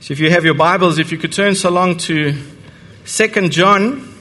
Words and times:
So 0.00 0.12
if 0.12 0.20
you 0.20 0.30
have 0.30 0.44
your 0.44 0.54
Bibles, 0.54 1.00
if 1.00 1.10
you 1.10 1.18
could 1.18 1.32
turn 1.32 1.56
so 1.56 1.70
long 1.70 1.96
to 1.96 2.32
2 3.04 3.48
John. 3.48 4.14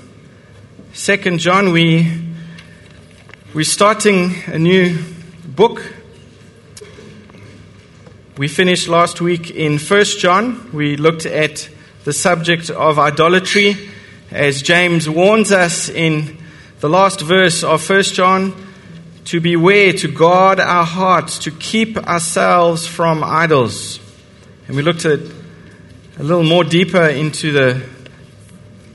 2 0.96 1.38
John, 1.38 1.72
we, 1.72 2.12
we're 3.54 3.64
starting 3.64 4.34
a 4.48 4.58
new 4.58 4.98
book. 5.46 5.94
We 8.40 8.48
finished 8.48 8.88
last 8.88 9.22
week 9.22 9.52
in 9.52 9.78
1 9.78 10.04
John. 10.18 10.72
We 10.74 10.98
looked 10.98 11.28
at 11.28 11.70
the 12.06 12.14
subject 12.14 12.72
of 12.72 12.98
idolatry 12.98 13.78
as 14.32 14.64
James 14.64 15.08
warns 15.08 15.52
us 15.52 15.90
in 15.90 16.40
the 16.80 16.90
last 16.90 17.22
verse 17.22 17.64
of 17.64 17.88
1 17.88 18.02
John 18.02 18.56
to 19.26 19.40
beware, 19.40 19.94
to 19.94 20.08
guard 20.08 20.60
our 20.60 20.86
hearts, 20.86 21.38
to 21.40 21.52
keep 21.52 21.98
ourselves 21.98 22.88
from 22.88 23.24
idols. 23.24 24.00
And 24.68 24.76
we 24.76 24.82
looked 24.82 25.06
at 25.06 25.37
a 26.20 26.24
little 26.24 26.44
more 26.44 26.64
deeper 26.64 27.08
into 27.10 27.52
the, 27.52 27.80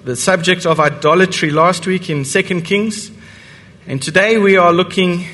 the 0.03 0.17
subject 0.17 0.67
of 0.67 0.81
idolatry 0.81 1.51
last 1.51 1.87
week 1.87 2.11
in 2.11 2.25
2 2.25 2.63
Kings. 2.63 3.13
And 3.87 4.03
today 4.03 4.39
we 4.39 4.57
are 4.57 4.73
looking 4.73 5.25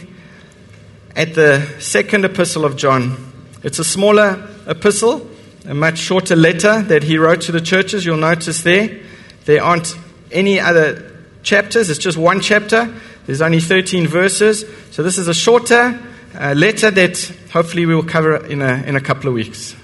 at 1.17 1.35
the 1.35 1.67
second 1.79 2.27
epistle 2.27 2.67
of 2.67 2.77
John. 2.77 3.33
It's 3.63 3.79
a 3.79 3.85
smaller 3.85 4.47
epistle, 4.67 5.31
a 5.67 5.73
much 5.73 5.99
shorter 5.99 6.37
letter 6.37 6.83
that 6.83 7.05
he 7.05 7.17
wrote 7.17 7.41
to 7.43 7.53
the 7.53 7.61
churches. 7.61 8.05
You'll 8.05 8.19
notice 8.19 8.61
there, 8.61 9.01
there 9.47 9.63
aren't 9.63 9.97
any 10.31 10.61
other 10.61 11.11
chapters, 11.43 11.89
it's 11.89 11.99
just 11.99 12.19
one 12.19 12.43
chapter. 12.43 12.95
There's 13.25 13.41
only 13.41 13.61
13 13.61 14.07
verses. 14.07 14.67
So 14.91 15.03
this 15.03 15.17
is 15.17 15.27
a 15.27 15.35
shorter 15.35 15.99
uh, 16.35 16.53
letter 16.55 16.91
that 16.91 17.33
hopefully 17.51 17.87
we 17.87 17.95
will 17.95 18.05
cover 18.05 18.45
in 18.45 18.61
a, 18.61 18.83
in 18.85 18.95
a 18.95 19.01
couple 19.01 19.29
of 19.29 19.35
weeks. 19.35 19.75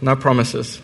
No 0.00 0.16
promises. 0.16 0.80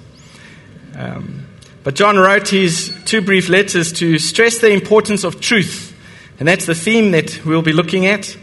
Um, 0.96 1.46
but 1.82 1.94
John 1.94 2.16
wrote 2.16 2.48
his 2.48 2.94
two 3.04 3.20
brief 3.20 3.48
letters 3.48 3.92
to 3.94 4.18
stress 4.18 4.58
the 4.58 4.70
importance 4.70 5.24
of 5.24 5.40
truth. 5.40 5.94
And 6.38 6.48
that's 6.48 6.66
the 6.66 6.74
theme 6.74 7.10
that 7.12 7.44
we'll 7.44 7.62
be 7.62 7.72
looking 7.72 8.06
at. 8.06 8.36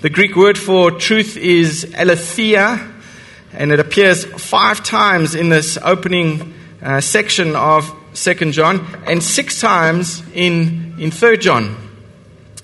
The 0.00 0.10
Greek 0.10 0.36
word 0.36 0.58
for 0.58 0.90
truth 0.90 1.36
is 1.36 1.94
aletheia, 1.96 2.86
and 3.52 3.72
it 3.72 3.80
appears 3.80 4.24
five 4.24 4.82
times 4.82 5.34
in 5.34 5.48
this 5.48 5.78
opening 5.82 6.54
uh, 6.82 7.00
section 7.00 7.56
of 7.56 7.92
Second 8.12 8.52
John, 8.52 8.86
and 9.06 9.22
six 9.22 9.60
times 9.60 10.22
in, 10.34 10.94
in 10.98 11.10
Third 11.10 11.40
John. 11.42 11.76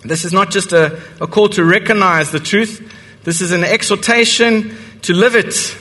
This 0.04 0.24
is 0.24 0.32
not 0.32 0.50
just 0.50 0.72
a, 0.72 1.00
a 1.20 1.26
call 1.26 1.48
to 1.50 1.64
recognize 1.64 2.32
the 2.32 2.40
truth, 2.40 2.90
this 3.24 3.40
is 3.40 3.52
an 3.52 3.62
exhortation 3.62 4.76
to 5.02 5.14
live 5.14 5.36
it, 5.36 5.76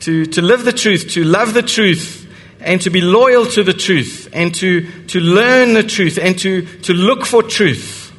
to, 0.00 0.26
to 0.26 0.42
live 0.42 0.64
the 0.64 0.72
truth, 0.72 1.08
to 1.10 1.24
love 1.24 1.54
the 1.54 1.62
truth, 1.62 2.21
and 2.62 2.80
to 2.82 2.90
be 2.90 3.00
loyal 3.00 3.46
to 3.46 3.62
the 3.62 3.72
truth, 3.72 4.28
and 4.32 4.54
to, 4.56 4.86
to 5.08 5.20
learn 5.20 5.74
the 5.74 5.82
truth, 5.82 6.18
and 6.18 6.38
to, 6.38 6.62
to 6.82 6.94
look 6.94 7.26
for 7.26 7.42
truth. 7.42 8.12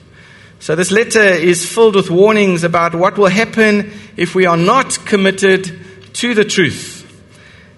So, 0.59 0.75
this 0.75 0.91
letter 0.91 1.23
is 1.23 1.66
filled 1.66 1.95
with 1.95 2.09
warnings 2.09 2.64
about 2.64 2.95
what 2.95 3.17
will 3.17 3.27
happen 3.27 3.91
if 4.16 4.36
we 4.36 4.45
are 4.45 4.58
not 4.58 5.05
committed 5.05 5.71
to 6.14 6.33
the 6.33 6.45
truth. 6.45 7.02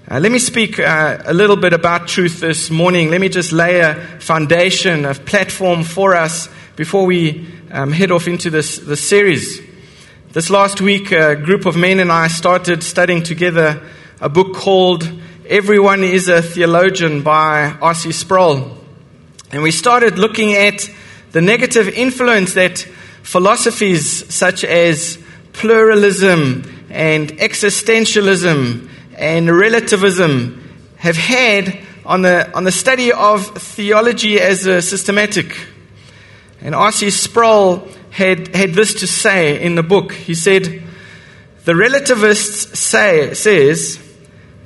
Uh, 0.09 0.19
let 0.19 0.31
me 0.31 0.37
speak 0.37 0.79
uh, 0.79 1.17
a 1.25 1.33
little 1.33 1.55
bit 1.55 1.73
about 1.73 2.07
truth 2.07 2.39
this 2.39 2.69
morning. 2.69 3.09
Let 3.09 3.21
me 3.21 3.29
just 3.29 3.51
lay 3.51 3.79
a 3.79 3.95
foundation, 4.19 5.03
a 5.05 5.15
platform 5.15 5.83
for 5.83 6.13
us 6.13 6.47
before 6.75 7.07
we 7.07 7.47
um, 7.71 7.91
head 7.91 8.11
off 8.11 8.27
into 8.27 8.51
this, 8.51 8.77
this 8.77 9.01
series. 9.01 9.61
This 10.31 10.51
last 10.51 10.79
week, 10.79 11.11
a 11.11 11.35
group 11.35 11.65
of 11.65 11.75
men 11.75 11.99
and 11.99 12.11
I 12.11 12.27
started 12.27 12.83
studying 12.83 13.23
together 13.23 13.81
a 14.21 14.29
book 14.29 14.53
called 14.53 15.09
Everyone 15.47 16.03
is 16.03 16.27
a 16.27 16.41
Theologian 16.41 17.21
by 17.21 17.77
R.C. 17.79 18.13
Sproul. 18.13 18.75
And 19.51 19.61
we 19.61 19.69
started 19.69 20.17
looking 20.17 20.53
at 20.53 20.89
the 21.33 21.41
negative 21.41 21.87
influence 21.87 22.55
that 22.55 22.79
philosophies 23.21 24.33
such 24.33 24.63
as 24.63 25.19
pluralism 25.53 26.87
and 26.89 27.29
existentialism 27.33 28.89
and 29.15 29.55
relativism 29.55 30.67
have 30.95 31.15
had 31.15 31.77
on 32.07 32.23
the, 32.23 32.51
on 32.55 32.63
the 32.63 32.71
study 32.71 33.11
of 33.11 33.45
theology 33.45 34.41
as 34.41 34.65
a 34.65 34.81
systematic. 34.81 35.55
And 36.59 36.73
R.C. 36.73 37.11
Sproul 37.11 37.87
had, 38.09 38.55
had 38.55 38.73
this 38.73 38.95
to 38.95 39.05
say 39.05 39.61
in 39.61 39.75
the 39.75 39.83
book. 39.83 40.11
He 40.11 40.33
said, 40.33 40.81
The 41.65 41.75
relativists 41.75 42.79
say, 42.79 43.35
says, 43.35 43.99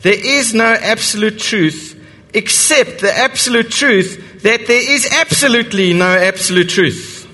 there 0.02 0.18
is 0.18 0.54
no 0.54 0.66
absolute 0.66 1.40
truth 1.40 1.96
except 2.34 3.02
the 3.02 3.12
absolute 3.12 3.70
truth 3.70 4.44
that 4.44 4.68
there 4.68 4.92
is 4.92 5.08
absolutely 5.12 5.94
no 5.94 6.08
absolute 6.08 6.70
truth. 6.70 7.28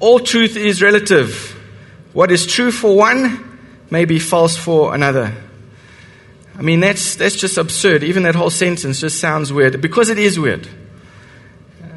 All 0.00 0.20
truth 0.20 0.56
is 0.56 0.82
relative. 0.82 1.52
What 2.12 2.30
is 2.30 2.46
true 2.46 2.70
for 2.70 2.96
one 2.96 3.58
may 3.90 4.04
be 4.04 4.18
false 4.18 4.56
for 4.56 4.94
another. 4.94 5.34
I 6.58 6.62
mean, 6.62 6.80
that's, 6.80 7.16
that's 7.16 7.36
just 7.36 7.58
absurd. 7.58 8.02
Even 8.02 8.22
that 8.24 8.34
whole 8.34 8.50
sentence 8.50 9.00
just 9.00 9.20
sounds 9.20 9.52
weird 9.52 9.80
because 9.80 10.08
it 10.08 10.18
is 10.18 10.38
weird. 10.38 10.68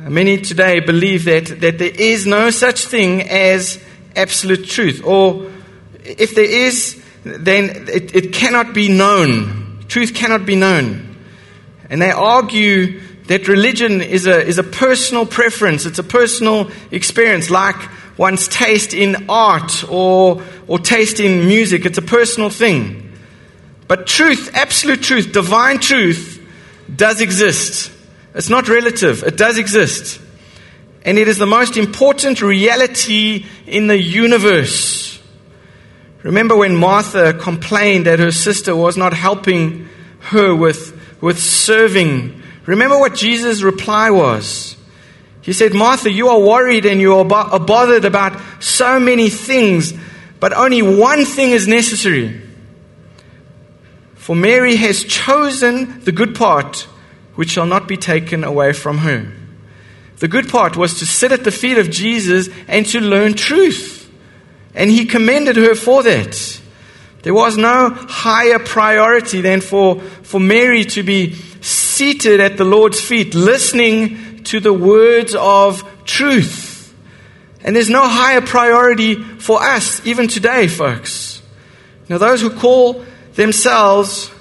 Many 0.07 0.37
today 0.37 0.79
believe 0.79 1.25
that, 1.25 1.45
that 1.61 1.77
there 1.77 1.91
is 1.93 2.25
no 2.25 2.49
such 2.49 2.85
thing 2.85 3.29
as 3.29 3.83
absolute 4.15 4.65
truth, 4.65 5.03
or 5.03 5.51
if 6.03 6.35
there 6.35 6.49
is, 6.49 7.01
then 7.23 7.87
it, 7.89 8.15
it 8.15 8.33
cannot 8.33 8.73
be 8.73 8.89
known. 8.89 9.83
Truth 9.87 10.13
cannot 10.13 10.45
be 10.45 10.55
known. 10.55 11.17
And 11.89 12.01
they 12.01 12.11
argue 12.11 12.99
that 13.25 13.47
religion 13.47 14.01
is 14.01 14.25
a, 14.25 14.45
is 14.45 14.57
a 14.57 14.63
personal 14.63 15.25
preference, 15.25 15.85
it's 15.85 15.99
a 15.99 16.03
personal 16.03 16.71
experience, 16.91 17.49
like 17.49 17.75
one's 18.17 18.47
taste 18.47 18.93
in 18.93 19.29
art 19.29 19.83
or, 19.89 20.43
or 20.67 20.79
taste 20.79 21.19
in 21.19 21.47
music. 21.47 21.85
It's 21.85 21.97
a 21.97 22.03
personal 22.03 22.49
thing. 22.49 23.13
But 23.87 24.07
truth, 24.07 24.51
absolute 24.53 25.01
truth, 25.01 25.31
divine 25.31 25.79
truth, 25.79 26.35
does 26.93 27.21
exist. 27.21 27.91
It's 28.35 28.49
not 28.49 28.67
relative, 28.67 29.23
it 29.23 29.37
does 29.37 29.57
exist. 29.57 30.21
And 31.03 31.17
it 31.17 31.27
is 31.27 31.37
the 31.37 31.45
most 31.45 31.77
important 31.77 32.41
reality 32.41 33.45
in 33.65 33.87
the 33.87 33.97
universe. 33.97 35.18
Remember 36.23 36.57
when 36.57 36.75
Martha 36.75 37.33
complained 37.33 38.05
that 38.05 38.19
her 38.19 38.31
sister 38.31 38.75
was 38.75 38.97
not 38.97 39.13
helping 39.13 39.87
her 40.19 40.53
with, 40.53 40.99
with 41.21 41.39
serving? 41.39 42.41
Remember 42.65 42.99
what 42.99 43.15
Jesus' 43.15 43.61
reply 43.61 44.09
was. 44.09 44.75
He 45.41 45.53
said, 45.53 45.73
Martha, 45.73 46.11
you 46.11 46.27
are 46.27 46.39
worried 46.39 46.85
and 46.85 46.99
you 46.99 47.15
are 47.15 47.25
bothered 47.25 48.05
about 48.05 48.39
so 48.61 48.99
many 48.99 49.29
things, 49.29 49.93
but 50.39 50.53
only 50.53 50.81
one 50.81 51.25
thing 51.25 51.51
is 51.51 51.67
necessary. 51.67 52.41
For 54.15 54.35
Mary 54.35 54.75
has 54.75 55.03
chosen 55.05 56.01
the 56.03 56.11
good 56.11 56.35
part 56.35 56.87
which 57.35 57.51
shall 57.51 57.65
not 57.65 57.87
be 57.87 57.97
taken 57.97 58.43
away 58.43 58.73
from 58.73 58.99
her. 58.99 59.31
The 60.17 60.27
good 60.27 60.49
part 60.49 60.75
was 60.75 60.99
to 60.99 61.05
sit 61.05 61.31
at 61.31 61.45
the 61.45 61.51
feet 61.51 61.77
of 61.77 61.89
Jesus 61.89 62.49
and 62.67 62.85
to 62.87 62.99
learn 62.99 63.33
truth. 63.33 63.98
And 64.79 64.89
he 64.89 65.05
commended 65.05 65.57
her 65.57 65.75
for 65.75 66.01
that. 66.03 66.61
There 67.21 67.33
was 67.33 67.57
no 67.57 67.89
higher 67.89 68.59
priority 68.59 69.41
than 69.41 69.59
for, 69.59 69.99
for 69.99 70.39
Mary 70.39 70.85
to 70.85 71.03
be 71.03 71.33
seated 71.33 72.39
at 72.39 72.55
the 72.55 72.63
Lord's 72.63 73.01
feet, 73.01 73.35
listening 73.35 74.43
to 74.45 74.61
the 74.61 74.71
words 74.71 75.35
of 75.35 75.83
truth. 76.05 76.95
And 77.61 77.75
there's 77.75 77.89
no 77.89 78.07
higher 78.07 78.39
priority 78.39 79.15
for 79.15 79.61
us, 79.61 80.05
even 80.07 80.29
today, 80.29 80.69
folks. 80.69 81.41
Now, 82.07 82.17
those 82.17 82.39
who 82.39 82.49
call 82.49 83.03
themselves 83.33 84.31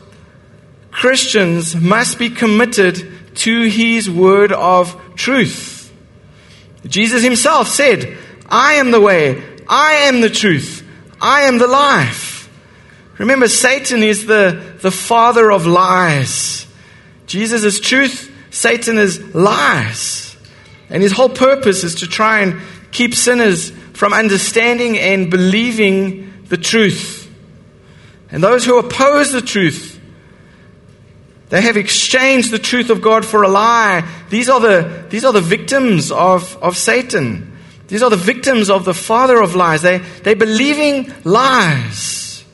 Christians 0.93 1.75
must 1.75 2.17
be 2.17 2.31
committed 2.31 3.37
to 3.39 3.65
his 3.65 4.09
word 4.09 4.53
of 4.53 4.97
truth. 5.17 5.93
Jesus 6.87 7.25
himself 7.25 7.67
said, 7.67 8.17
I 8.49 8.75
am 8.75 8.93
the 8.93 9.01
way, 9.01 9.58
I 9.69 9.93
am 10.07 10.21
the 10.21 10.31
truth, 10.31 10.87
I 11.21 11.43
am 11.43 11.59
the 11.59 11.67
life. 11.67 12.37
Remember, 13.19 13.49
Satan 13.49 14.03
is 14.05 14.27
the, 14.27 14.77
the 14.81 14.93
father 14.93 15.51
of 15.51 15.67
lies. 15.67 16.67
Jesus 17.27 17.65
is 17.65 17.81
truth, 17.81 18.33
Satan 18.51 18.97
is 18.97 19.35
lies. 19.35 20.37
And 20.89 21.03
his 21.03 21.13
whole 21.13 21.29
purpose 21.29 21.85
is 21.85 21.97
to 21.97 22.07
try 22.07 22.41
and 22.41 22.61
keep 22.93 23.15
sinners 23.15 23.71
from 23.93 24.13
understanding 24.13 24.97
and 24.97 25.31
believing 25.31 26.45
the 26.45 26.57
truth. 26.57 27.31
And 28.31 28.43
those 28.43 28.65
who 28.65 28.79
oppose 28.79 29.33
the 29.33 29.43
truth 29.43 29.99
they 31.49 31.63
have 31.63 31.77
exchanged 31.77 32.51
the 32.51 32.59
truth 32.59 32.91
of 32.91 33.01
God 33.01 33.25
for 33.25 33.43
a 33.43 33.49
lie. 33.49 34.07
These 34.29 34.49
are 34.49 34.61
the, 34.61 35.07
these 35.09 35.25
are 35.25 35.33
the 35.33 35.41
victims 35.41 36.13
of, 36.13 36.57
of 36.63 36.77
Satan. 36.77 37.57
These 37.89 38.03
are 38.03 38.11
the 38.11 38.17
victims 38.17 38.69
of 38.71 38.85
the 38.85 38.95
father 38.95 39.41
of 39.41 39.55
lies. 39.55 39.83
They, 39.83 39.99
they're 39.99 40.37
believing 40.37 41.13
lies. 41.25 42.45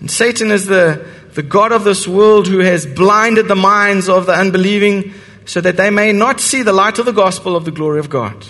And 0.00 0.10
Satan 0.10 0.50
is 0.50 0.66
the, 0.66 1.06
the 1.34 1.42
God 1.42 1.72
of 1.72 1.84
this 1.84 2.06
world 2.06 2.48
who 2.48 2.58
has 2.58 2.84
blinded 2.84 3.46
the 3.46 3.56
minds 3.56 4.08
of 4.08 4.26
the 4.26 4.32
unbelieving 4.32 5.14
so 5.46 5.60
that 5.60 5.76
they 5.76 5.90
may 5.90 6.12
not 6.12 6.40
see 6.40 6.62
the 6.62 6.72
light 6.72 6.98
of 6.98 7.06
the 7.06 7.12
gospel 7.12 7.54
of 7.54 7.64
the 7.64 7.70
glory 7.70 8.00
of 8.00 8.10
God. 8.10 8.44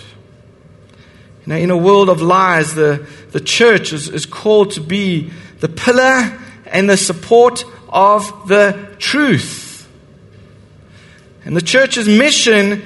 You 1.47 1.53
know, 1.53 1.57
in 1.57 1.71
a 1.71 1.77
world 1.77 2.09
of 2.09 2.23
lies, 2.23 2.75
the, 2.75 3.07
the 3.33 3.41
church 3.41 3.93
is, 3.93 4.09
is 4.09 4.25
called 4.25 4.71
to 4.73 4.81
be 4.81 5.31
the 5.61 5.69
pillar 5.69 6.41
and 6.67 6.89
the 6.89 6.97
support 6.97 7.65
of 7.91 8.49
the 8.49 8.97
truth. 8.99 9.87
And 11.45 11.55
the 11.55 11.63
church's 11.63 12.09
mission 12.09 12.83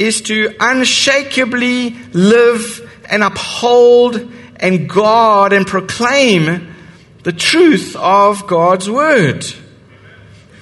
is 0.00 0.22
to 0.22 0.56
unshakably 0.58 1.90
live 2.14 2.90
and 3.10 3.22
uphold 3.22 4.32
and 4.56 4.88
guard 4.88 5.52
and 5.52 5.66
proclaim 5.66 6.74
the 7.22 7.32
truth 7.32 7.94
of 7.96 8.46
God's 8.46 8.88
Word. 8.88 9.44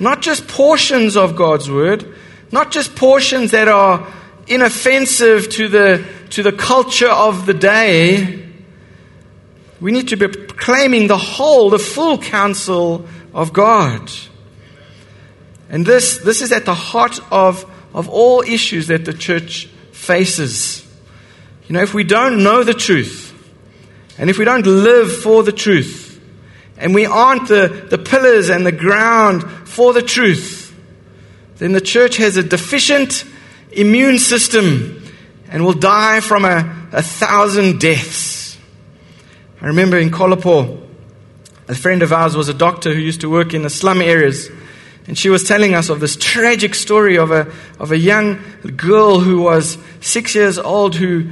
Not 0.00 0.22
just 0.22 0.48
portions 0.48 1.16
of 1.16 1.36
God's 1.36 1.70
Word, 1.70 2.16
not 2.50 2.72
just 2.72 2.96
portions 2.96 3.52
that 3.52 3.68
are 3.68 4.12
inoffensive 4.48 5.48
to 5.50 5.68
the, 5.68 6.04
to 6.30 6.42
the 6.42 6.52
culture 6.52 7.08
of 7.08 7.46
the 7.46 7.54
day. 7.54 8.44
We 9.80 9.92
need 9.92 10.08
to 10.08 10.16
be 10.16 10.26
proclaiming 10.26 11.06
the 11.06 11.16
whole, 11.16 11.70
the 11.70 11.78
full 11.78 12.18
counsel 12.18 13.06
of 13.32 13.52
God. 13.52 14.10
And 15.68 15.86
this, 15.86 16.18
this 16.18 16.42
is 16.42 16.50
at 16.50 16.64
the 16.64 16.74
heart 16.74 17.20
of, 17.30 17.64
of 17.94 18.08
all 18.08 18.42
issues 18.42 18.88
that 18.88 19.04
the 19.04 19.12
church 19.12 19.66
faces. 19.92 20.86
You 21.66 21.74
know, 21.74 21.82
if 21.82 21.94
we 21.94 22.04
don't 22.04 22.42
know 22.42 22.64
the 22.64 22.74
truth, 22.74 23.34
and 24.18 24.30
if 24.30 24.38
we 24.38 24.44
don't 24.44 24.66
live 24.66 25.14
for 25.22 25.42
the 25.42 25.52
truth, 25.52 26.20
and 26.76 26.94
we 26.94 27.06
aren't 27.06 27.48
the, 27.48 27.86
the 27.90 27.98
pillars 27.98 28.48
and 28.48 28.64
the 28.64 28.72
ground 28.72 29.42
for 29.68 29.92
the 29.92 30.02
truth, 30.02 30.74
then 31.56 31.72
the 31.72 31.80
church 31.80 32.16
has 32.16 32.36
a 32.36 32.42
deficient 32.42 33.24
immune 33.72 34.18
system 34.18 35.02
and 35.48 35.64
will 35.64 35.72
die 35.72 36.20
from 36.20 36.44
a, 36.44 36.88
a 36.92 37.02
thousand 37.02 37.80
deaths. 37.80 38.56
I 39.60 39.66
remember 39.66 39.98
in 39.98 40.10
Kolapo, 40.10 40.86
a 41.66 41.74
friend 41.74 42.02
of 42.02 42.12
ours 42.12 42.36
was 42.36 42.48
a 42.48 42.54
doctor 42.54 42.94
who 42.94 43.00
used 43.00 43.22
to 43.22 43.30
work 43.30 43.54
in 43.54 43.62
the 43.62 43.70
slum 43.70 44.00
areas. 44.00 44.48
And 45.08 45.18
she 45.18 45.30
was 45.30 45.42
telling 45.42 45.74
us 45.74 45.88
of 45.88 46.00
this 46.00 46.16
tragic 46.16 46.74
story 46.74 47.18
of 47.18 47.32
a, 47.32 47.50
of 47.80 47.90
a 47.90 47.98
young 47.98 48.38
girl 48.76 49.18
who 49.18 49.42
was 49.42 49.78
six 50.00 50.34
years 50.34 50.58
old 50.58 50.94
who 50.94 51.30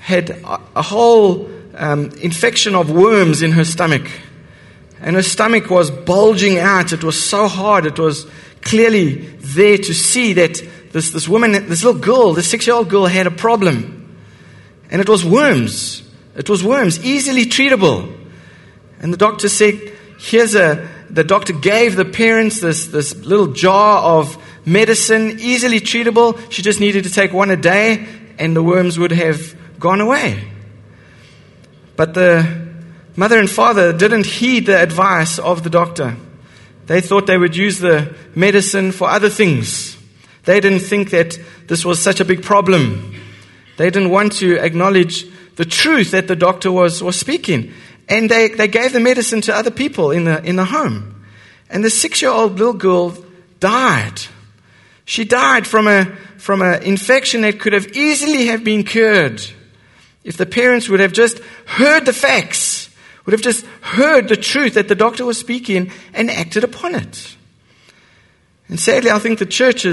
had 0.00 0.30
a, 0.74 0.82
whole 0.82 1.48
um, 1.76 2.10
infection 2.20 2.74
of 2.74 2.90
worms 2.90 3.40
in 3.40 3.52
her 3.52 3.64
stomach 3.64 4.10
and 5.02 5.16
her 5.16 5.22
stomach 5.22 5.68
was 5.68 5.90
bulging 5.90 6.58
out. 6.58 6.92
It 6.92 7.02
was 7.02 7.22
so 7.22 7.48
hard. 7.48 7.86
It 7.86 7.98
was 7.98 8.26
clearly 8.62 9.16
there 9.16 9.76
to 9.76 9.92
see 9.92 10.32
that 10.34 10.62
this, 10.92 11.10
this 11.10 11.28
woman, 11.28 11.52
this 11.52 11.82
little 11.82 12.00
girl, 12.00 12.32
this 12.32 12.48
six 12.48 12.66
year 12.68 12.76
old 12.76 12.88
girl, 12.88 13.06
had 13.06 13.26
a 13.26 13.30
problem. 13.32 14.16
And 14.90 15.00
it 15.00 15.08
was 15.08 15.24
worms. 15.24 16.08
It 16.36 16.48
was 16.48 16.62
worms, 16.62 17.04
easily 17.04 17.46
treatable. 17.46 18.16
And 19.00 19.12
the 19.12 19.16
doctor 19.16 19.48
said, 19.48 19.80
Here's 20.18 20.54
a, 20.54 20.88
the 21.12 21.24
doctor 21.24 21.52
gave 21.52 21.94
the 21.96 22.04
parents 22.04 22.60
this, 22.60 22.86
this 22.86 23.14
little 23.14 23.48
jar 23.48 24.02
of 24.02 24.42
medicine, 24.64 25.38
easily 25.40 25.78
treatable. 25.78 26.38
She 26.50 26.62
just 26.62 26.80
needed 26.80 27.04
to 27.04 27.10
take 27.10 27.32
one 27.32 27.50
a 27.50 27.56
day, 27.56 28.06
and 28.38 28.56
the 28.56 28.62
worms 28.62 28.98
would 28.98 29.12
have 29.12 29.54
gone 29.78 30.00
away. 30.00 30.42
But 31.96 32.14
the 32.14 32.62
Mother 33.14 33.38
and 33.38 33.50
father 33.50 33.92
didn't 33.92 34.24
heed 34.24 34.66
the 34.66 34.80
advice 34.80 35.38
of 35.38 35.64
the 35.64 35.70
doctor. 35.70 36.16
They 36.86 37.02
thought 37.02 37.26
they 37.26 37.36
would 37.36 37.54
use 37.54 37.78
the 37.78 38.14
medicine 38.34 38.90
for 38.90 39.08
other 39.08 39.28
things. 39.28 39.98
They 40.44 40.60
didn't 40.60 40.80
think 40.80 41.10
that 41.10 41.38
this 41.66 41.84
was 41.84 42.00
such 42.00 42.20
a 42.20 42.24
big 42.24 42.42
problem. 42.42 43.14
They 43.76 43.90
didn't 43.90 44.10
want 44.10 44.32
to 44.36 44.56
acknowledge 44.56 45.26
the 45.56 45.64
truth 45.66 46.12
that 46.12 46.26
the 46.26 46.36
doctor 46.36 46.72
was, 46.72 47.02
was 47.02 47.18
speaking. 47.18 47.72
And 48.12 48.30
they, 48.30 48.48
they 48.48 48.68
gave 48.68 48.92
the 48.92 49.00
medicine 49.00 49.40
to 49.40 49.56
other 49.56 49.70
people 49.70 50.10
in 50.10 50.24
the, 50.24 50.44
in 50.44 50.56
the 50.56 50.66
home. 50.66 51.24
And 51.70 51.82
the 51.82 51.88
six 51.88 52.20
year 52.20 52.30
old 52.30 52.58
little 52.58 52.74
girl 52.74 53.16
died. 53.58 54.20
She 55.06 55.24
died 55.24 55.66
from 55.66 55.88
a 55.88 56.04
from 56.36 56.60
an 56.60 56.82
infection 56.82 57.40
that 57.40 57.58
could 57.58 57.72
have 57.72 57.86
easily 57.92 58.46
have 58.46 58.64
been 58.64 58.82
cured 58.84 59.40
if 60.24 60.36
the 60.36 60.44
parents 60.44 60.88
would 60.88 61.00
have 61.00 61.12
just 61.12 61.38
heard 61.64 62.04
the 62.04 62.12
facts 62.12 62.90
would 63.24 63.32
have 63.32 63.40
just 63.40 63.64
heard 63.80 64.28
the 64.28 64.36
truth 64.36 64.74
that 64.74 64.88
the 64.88 64.94
doctor 64.94 65.24
was 65.24 65.38
speaking 65.38 65.90
and 66.12 66.30
acted 66.30 66.64
upon 66.64 66.94
it. 66.94 67.36
And 68.68 68.78
sadly, 68.78 69.10
I 69.10 69.20
think 69.20 69.38
the 69.38 69.46
church 69.46 69.86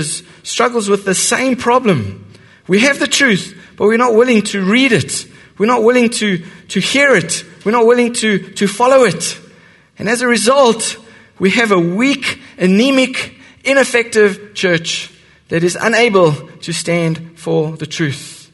struggles 0.44 0.90
with 0.90 1.06
the 1.06 1.16
same 1.16 1.56
problem. 1.56 2.26
We 2.68 2.80
have 2.80 3.00
the 3.00 3.08
truth, 3.08 3.56
but 3.78 3.86
we're 3.86 3.98
not 3.98 4.16
willing 4.16 4.42
to 4.44 4.66
read 4.66 4.92
it. 4.92 5.28
We're 5.60 5.68
not 5.68 5.84
willing 5.84 6.10
to, 6.10 6.44
to 6.70 6.80
hear 6.80 7.16
it. 7.16 7.44
We're 7.64 7.74
not 7.74 7.86
willing 7.86 8.14
to, 8.14 8.40
to 8.54 8.68
follow 8.68 9.04
it. 9.04 9.40
And 10.00 10.10
as 10.10 10.22
a 10.22 10.28
result, 10.28 10.98
we 11.38 11.52
have 11.52 11.72
a 11.72 11.80
weak, 11.80 12.42
anemic, 12.58 13.36
ineffective 13.64 14.56
church 14.56 15.12
that 15.50 15.64
is 15.64 15.78
unable 15.80 16.32
to 16.60 16.74
stand 16.74 17.38
for 17.38 17.76
the 17.76 17.86
truth. 17.86 18.52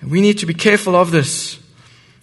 And 0.00 0.10
we 0.10 0.20
need 0.20 0.38
to 0.38 0.46
be 0.46 0.54
careful 0.54 0.94
of 0.94 1.10
this, 1.10 1.58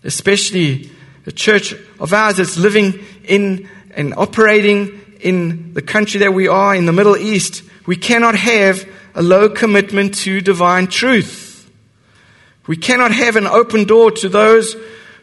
especially 0.03 0.91
a 1.25 1.31
church 1.31 1.73
of 1.99 2.13
ours 2.13 2.37
that's 2.37 2.57
living 2.57 3.03
in 3.23 3.67
and 3.95 4.13
operating 4.15 5.01
in 5.21 5.73
the 5.73 5.81
country 5.81 6.19
that 6.19 6.33
we 6.33 6.47
are, 6.47 6.75
in 6.75 6.85
the 6.85 6.93
Middle 6.93 7.17
East, 7.17 7.63
we 7.87 7.95
cannot 7.95 8.35
have 8.35 8.87
a 9.15 9.23
low 9.23 9.49
commitment 9.49 10.13
to 10.15 10.41
divine 10.41 10.87
truth. 10.87 11.44
We 12.67 12.77
cannot 12.77 13.11
have 13.11 13.35
an 13.35 13.47
open 13.47 13.85
door 13.85 14.11
to 14.11 14.29
those 14.29 14.75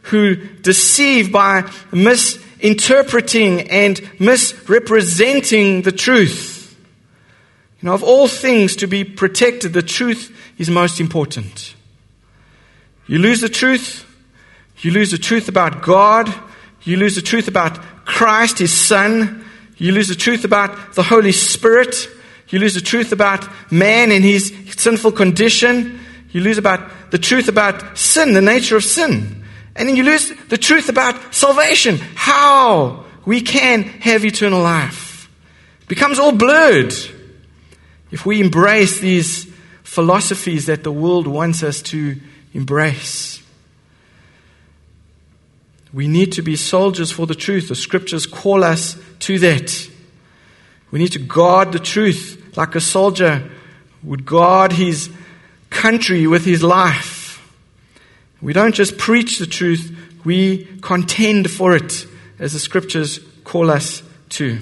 who 0.03 0.37
deceive 0.37 1.33
by 1.33 1.71
misinterpreting 1.93 3.69
and 3.71 4.01
misrepresenting 4.19 5.83
the 5.83 5.93
truth. 5.93 6.77
You 7.81 7.89
know, 7.89 7.95
of 7.95 8.03
all 8.03 8.29
things 8.29 8.77
to 8.77 8.87
be 8.87 9.05
protected, 9.05 9.73
the 9.73 9.83
truth 9.83 10.37
is 10.59 10.71
most 10.71 11.01
important. 11.01 11.75
You 13.07 13.19
lose 13.19 13.41
the 13.41 13.49
truth, 13.49 14.07
you 14.79 14.91
lose 14.91 15.11
the 15.11 15.19
truth 15.19 15.49
about 15.49 15.83
God. 15.83 16.33
You 16.83 16.97
lose 16.97 17.15
the 17.15 17.23
truth 17.23 17.47
about 17.47 17.81
Christ, 18.05 18.59
His 18.59 18.73
Son. 18.73 19.45
You 19.77 19.93
lose 19.93 20.09
the 20.09 20.17
truth 20.17 20.45
about 20.45 20.95
the 20.95 21.03
Holy 21.03 21.33
Spirit. 21.33 22.09
You 22.49 22.59
lose 22.59 22.75
the 22.75 22.81
truth 22.81 23.13
about 23.13 23.49
man 23.73 24.13
and 24.13 24.25
his 24.25 24.53
sinful 24.77 25.13
condition. 25.13 26.01
You 26.33 26.41
lose 26.41 26.59
about 26.59 27.11
the 27.11 27.19
truth 27.19 27.49
about 27.49 27.97
sin, 27.97 28.33
the 28.33 28.43
nature 28.43 28.77
of 28.77 28.85
sin. 28.85 29.45
And 29.77 29.89
then 29.89 29.97
you 29.97 30.03
lose 30.03 30.33
the 30.49 30.59
truth 30.59 30.89
about 30.89 31.35
salvation, 31.35 31.99
how 32.15 33.05
we 33.25 33.41
can 33.41 33.85
have 33.85 34.25
eternal 34.25 34.63
life. 34.63 35.31
It 35.83 35.89
becomes 35.89 36.19
all 36.19 36.33
blurred 36.33 36.93
if 38.11 38.27
we 38.27 38.41
embrace 38.41 39.01
these 39.01 39.51
philosophies 39.83 40.67
that 40.67 40.85
the 40.85 40.93
world 40.93 41.27
wants 41.27 41.63
us 41.63 41.83
to 41.83 42.17
embrace. 42.55 43.43
We 45.93 46.09
need 46.09 46.33
to 46.33 46.43
be 46.43 46.57
soldiers 46.57 47.13
for 47.13 47.27
the 47.27 47.35
truth. 47.35 47.69
The 47.69 47.75
scriptures 47.75 48.27
call 48.27 48.65
us 48.65 48.97
to 49.21 49.39
that. 49.41 49.91
We 50.91 50.99
need 50.99 51.13
to 51.13 51.19
guard 51.19 51.73
the 51.73 51.79
truth 51.79 52.57
like 52.57 52.75
a 52.75 52.81
soldier 52.81 53.51
would 54.03 54.27
guard 54.27 54.73
his 54.73 55.11
country 55.83 56.29
with 56.29 56.45
his 56.45 56.63
life. 56.63 57.43
We 58.41 58.53
don't 58.53 58.73
just 58.73 58.99
preach 58.99 59.41
the 59.41 59.47
truth, 59.47 59.93
we 60.25 60.65
contend 60.81 61.51
for 61.51 61.75
it, 61.75 62.07
as 62.39 62.53
the 62.53 62.61
scriptures 62.61 63.19
call 63.43 63.69
us 63.69 64.01
to. 64.29 64.61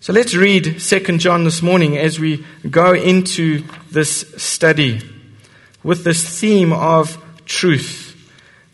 So 0.00 0.12
let's 0.12 0.34
read 0.34 0.80
2 0.80 1.18
John 1.18 1.44
this 1.44 1.62
morning 1.62 1.96
as 1.96 2.18
we 2.18 2.44
go 2.68 2.92
into 2.92 3.62
this 3.92 4.22
study 4.36 5.00
with 5.84 6.02
this 6.02 6.40
theme 6.40 6.72
of 6.72 7.16
truth. 7.44 8.16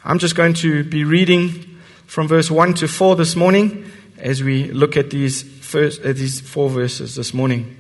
I'm 0.07 0.19
just 0.19 0.37
going 0.37 0.55
to 0.55 0.85
be 0.85 1.05
reading 1.05 1.81
from 2.07 2.29
verse 2.29 2.51
1 2.51 2.73
to 2.75 2.89
4 2.89 3.15
this 3.15 3.37
morning 3.37 3.85
as 4.17 4.43
we 4.43 4.73
look 4.73 4.97
at 4.97 5.11
these, 5.11 5.43
first, 5.43 6.03
these 6.03 6.41
four 6.41 6.71
verses 6.71 7.15
this 7.15 7.35
morning. 7.35 7.77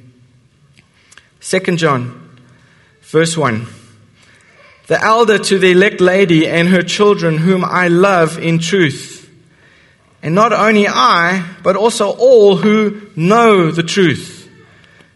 2 1.41 1.77
John, 1.77 2.25
verse 3.07 3.37
1. 3.37 3.67
The 4.87 5.03
elder 5.03 5.39
to 5.39 5.59
the 5.59 5.73
elect 5.73 6.01
lady 6.01 6.47
and 6.47 6.69
her 6.69 6.83
children, 6.83 7.39
whom 7.39 7.65
I 7.65 7.89
love 7.89 8.39
in 8.39 8.59
truth. 8.59 9.29
And 10.23 10.35
not 10.35 10.53
only 10.53 10.87
I, 10.89 11.45
but 11.63 11.77
also 11.77 12.13
all 12.13 12.57
who 12.57 13.11
know 13.17 13.71
the 13.71 13.83
truth, 13.83 14.51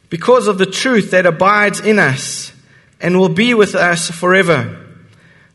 because 0.08 0.48
of 0.48 0.58
the 0.58 0.66
truth 0.66 1.12
that 1.12 1.26
abides 1.26 1.80
in 1.80 1.98
us 1.98 2.52
and 3.00 3.18
will 3.18 3.28
be 3.28 3.54
with 3.54 3.74
us 3.74 4.10
forever. 4.10 4.86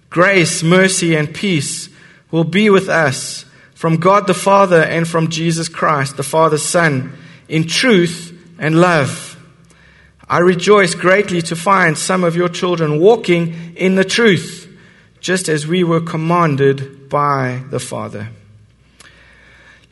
Grace, 0.10 0.63
mercy, 0.63 1.15
and 1.15 1.34
peace 1.34 1.89
will 2.32 2.44
be 2.44 2.70
with 2.70 2.89
us 2.89 3.46
from 3.74 3.98
God 3.98 4.27
the 4.27 4.34
Father 4.34 4.82
and 4.82 5.08
from 5.08 5.30
Jesus 5.30 5.68
Christ, 5.68 6.18
the 6.18 6.24
Father's 6.24 6.63
Son, 6.63 7.18
in 7.48 7.68
truth 7.68 8.32
and 8.58 8.80
love. 8.80 9.35
I 10.27 10.39
rejoice 10.39 10.96
greatly 10.96 11.41
to 11.44 11.55
find 11.55 11.98
some 11.98 12.24
of 12.24 12.36
your 12.36 12.50
children 12.50 13.00
walking 13.00 13.75
in 13.75 13.96
the 13.96 14.03
truth, 14.03 14.67
just 15.20 15.48
as 15.50 15.67
we 15.67 15.84
were 15.84 16.01
commanded 16.01 17.10
by 17.10 17.63
the 17.70 17.79
Father. 17.79 18.29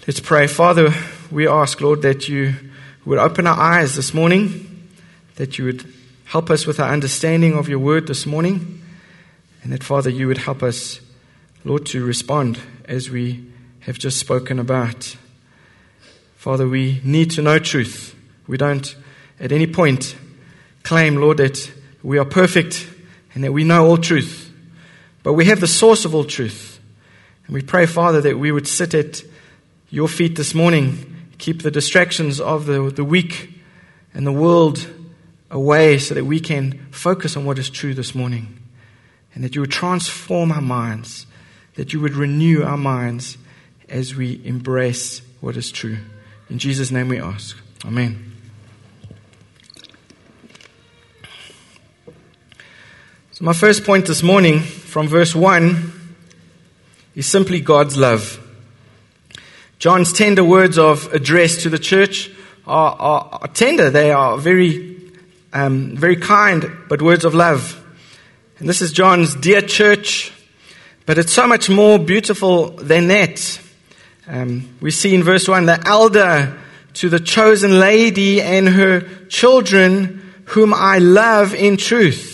Let's 0.07 0.19
pray. 0.19 0.47
Father, 0.47 0.91
we 1.31 1.47
ask, 1.47 1.79
Lord, 1.81 2.01
that 2.01 2.27
you 2.27 2.55
would 3.05 3.19
open 3.19 3.45
our 3.45 3.59
eyes 3.59 3.95
this 3.95 4.13
morning, 4.13 4.89
that 5.35 5.57
you 5.57 5.65
would 5.65 5.85
help 6.25 6.49
us 6.49 6.65
with 6.65 6.79
our 6.79 6.91
understanding 6.91 7.53
of 7.53 7.69
your 7.69 7.79
word 7.79 8.07
this 8.07 8.25
morning, 8.25 8.81
and 9.61 9.71
that, 9.71 9.83
Father, 9.83 10.09
you 10.09 10.27
would 10.27 10.39
help 10.39 10.63
us, 10.63 10.99
Lord, 11.63 11.85
to 11.87 12.03
respond 12.03 12.59
as 12.85 13.09
we 13.09 13.45
have 13.81 13.99
just 13.99 14.17
spoken 14.19 14.57
about. 14.57 15.15
Father, 16.37 16.67
we 16.67 17.01
need 17.03 17.29
to 17.31 17.41
know 17.41 17.59
truth. 17.59 18.15
We 18.47 18.57
don't 18.57 18.95
at 19.39 19.51
any 19.51 19.67
point 19.67 20.15
claim, 20.83 21.15
Lord, 21.15 21.37
that 21.37 21.71
we 22.03 22.17
are 22.17 22.25
perfect 22.25 22.87
and 23.33 23.43
that 23.43 23.53
we 23.53 23.63
know 23.63 23.85
all 23.85 23.97
truth. 23.97 24.51
But 25.23 25.33
we 25.33 25.45
have 25.45 25.61
the 25.61 25.67
source 25.67 26.05
of 26.05 26.13
all 26.13 26.25
truth. 26.25 26.79
And 27.47 27.53
we 27.53 27.61
pray, 27.61 27.85
Father, 27.85 28.21
that 28.21 28.37
we 28.37 28.51
would 28.51 28.67
sit 28.67 28.93
at 28.93 29.23
your 29.89 30.07
feet 30.07 30.35
this 30.35 30.53
morning, 30.53 31.15
keep 31.37 31.61
the 31.61 31.71
distractions 31.71 32.39
of 32.39 32.65
the, 32.65 32.89
the 32.89 33.03
week 33.03 33.49
and 34.13 34.27
the 34.27 34.31
world 34.31 34.87
away 35.49 35.97
so 35.97 36.13
that 36.15 36.25
we 36.25 36.39
can 36.39 36.87
focus 36.91 37.37
on 37.37 37.45
what 37.45 37.59
is 37.59 37.69
true 37.69 37.93
this 37.93 38.13
morning. 38.13 38.59
And 39.33 39.43
that 39.43 39.55
you 39.55 39.61
would 39.61 39.71
transform 39.71 40.51
our 40.51 40.61
minds, 40.61 41.25
that 41.75 41.93
you 41.93 41.99
would 42.01 42.15
renew 42.15 42.63
our 42.63 42.77
minds 42.77 43.37
as 43.89 44.15
we 44.15 44.41
embrace 44.45 45.21
what 45.41 45.57
is 45.57 45.71
true. 45.71 45.97
In 46.49 46.59
Jesus' 46.59 46.91
name 46.91 47.07
we 47.07 47.19
ask. 47.19 47.57
Amen. 47.85 48.32
So, 53.33 53.45
my 53.45 53.53
first 53.53 53.83
point 53.83 54.05
this 54.05 54.21
morning 54.21 54.59
from 54.59 55.07
verse 55.07 55.33
1 55.33 55.91
is 57.15 57.25
simply 57.25 57.61
God's 57.61 57.97
love. 57.97 58.39
John's 59.79 60.13
tender 60.13 60.43
words 60.43 60.77
of 60.77 61.11
address 61.11 61.63
to 61.63 61.69
the 61.69 61.79
church 61.79 62.29
are, 62.67 62.91
are, 62.93 63.39
are 63.41 63.47
tender. 63.47 63.89
They 63.89 64.11
are 64.11 64.37
very, 64.37 65.11
um, 65.51 65.97
very 65.97 66.15
kind, 66.15 66.77
but 66.87 67.01
words 67.01 67.25
of 67.25 67.33
love. 67.33 67.83
And 68.59 68.69
this 68.69 68.83
is 68.83 68.93
John's 68.93 69.33
dear 69.33 69.61
church, 69.61 70.31
but 71.07 71.17
it's 71.17 71.33
so 71.33 71.47
much 71.47 71.71
more 71.71 71.97
beautiful 71.97 72.69
than 72.69 73.07
that. 73.07 73.59
Um, 74.27 74.77
we 74.79 74.91
see 74.91 75.15
in 75.15 75.23
verse 75.23 75.47
1 75.47 75.65
the 75.65 75.81
elder 75.87 76.55
to 76.93 77.09
the 77.09 77.19
chosen 77.19 77.79
lady 77.79 78.43
and 78.43 78.69
her 78.69 79.01
children, 79.25 80.35
whom 80.49 80.71
I 80.71 80.99
love 80.99 81.55
in 81.55 81.77
truth. 81.77 82.32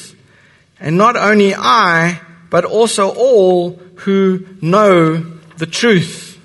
And 0.79 0.97
not 0.97 1.17
only 1.17 1.53
I, 1.55 2.21
but 2.49 2.65
also 2.65 3.09
all 3.09 3.71
who 3.95 4.45
know 4.61 5.17
the 5.57 5.65
truth. 5.65 6.39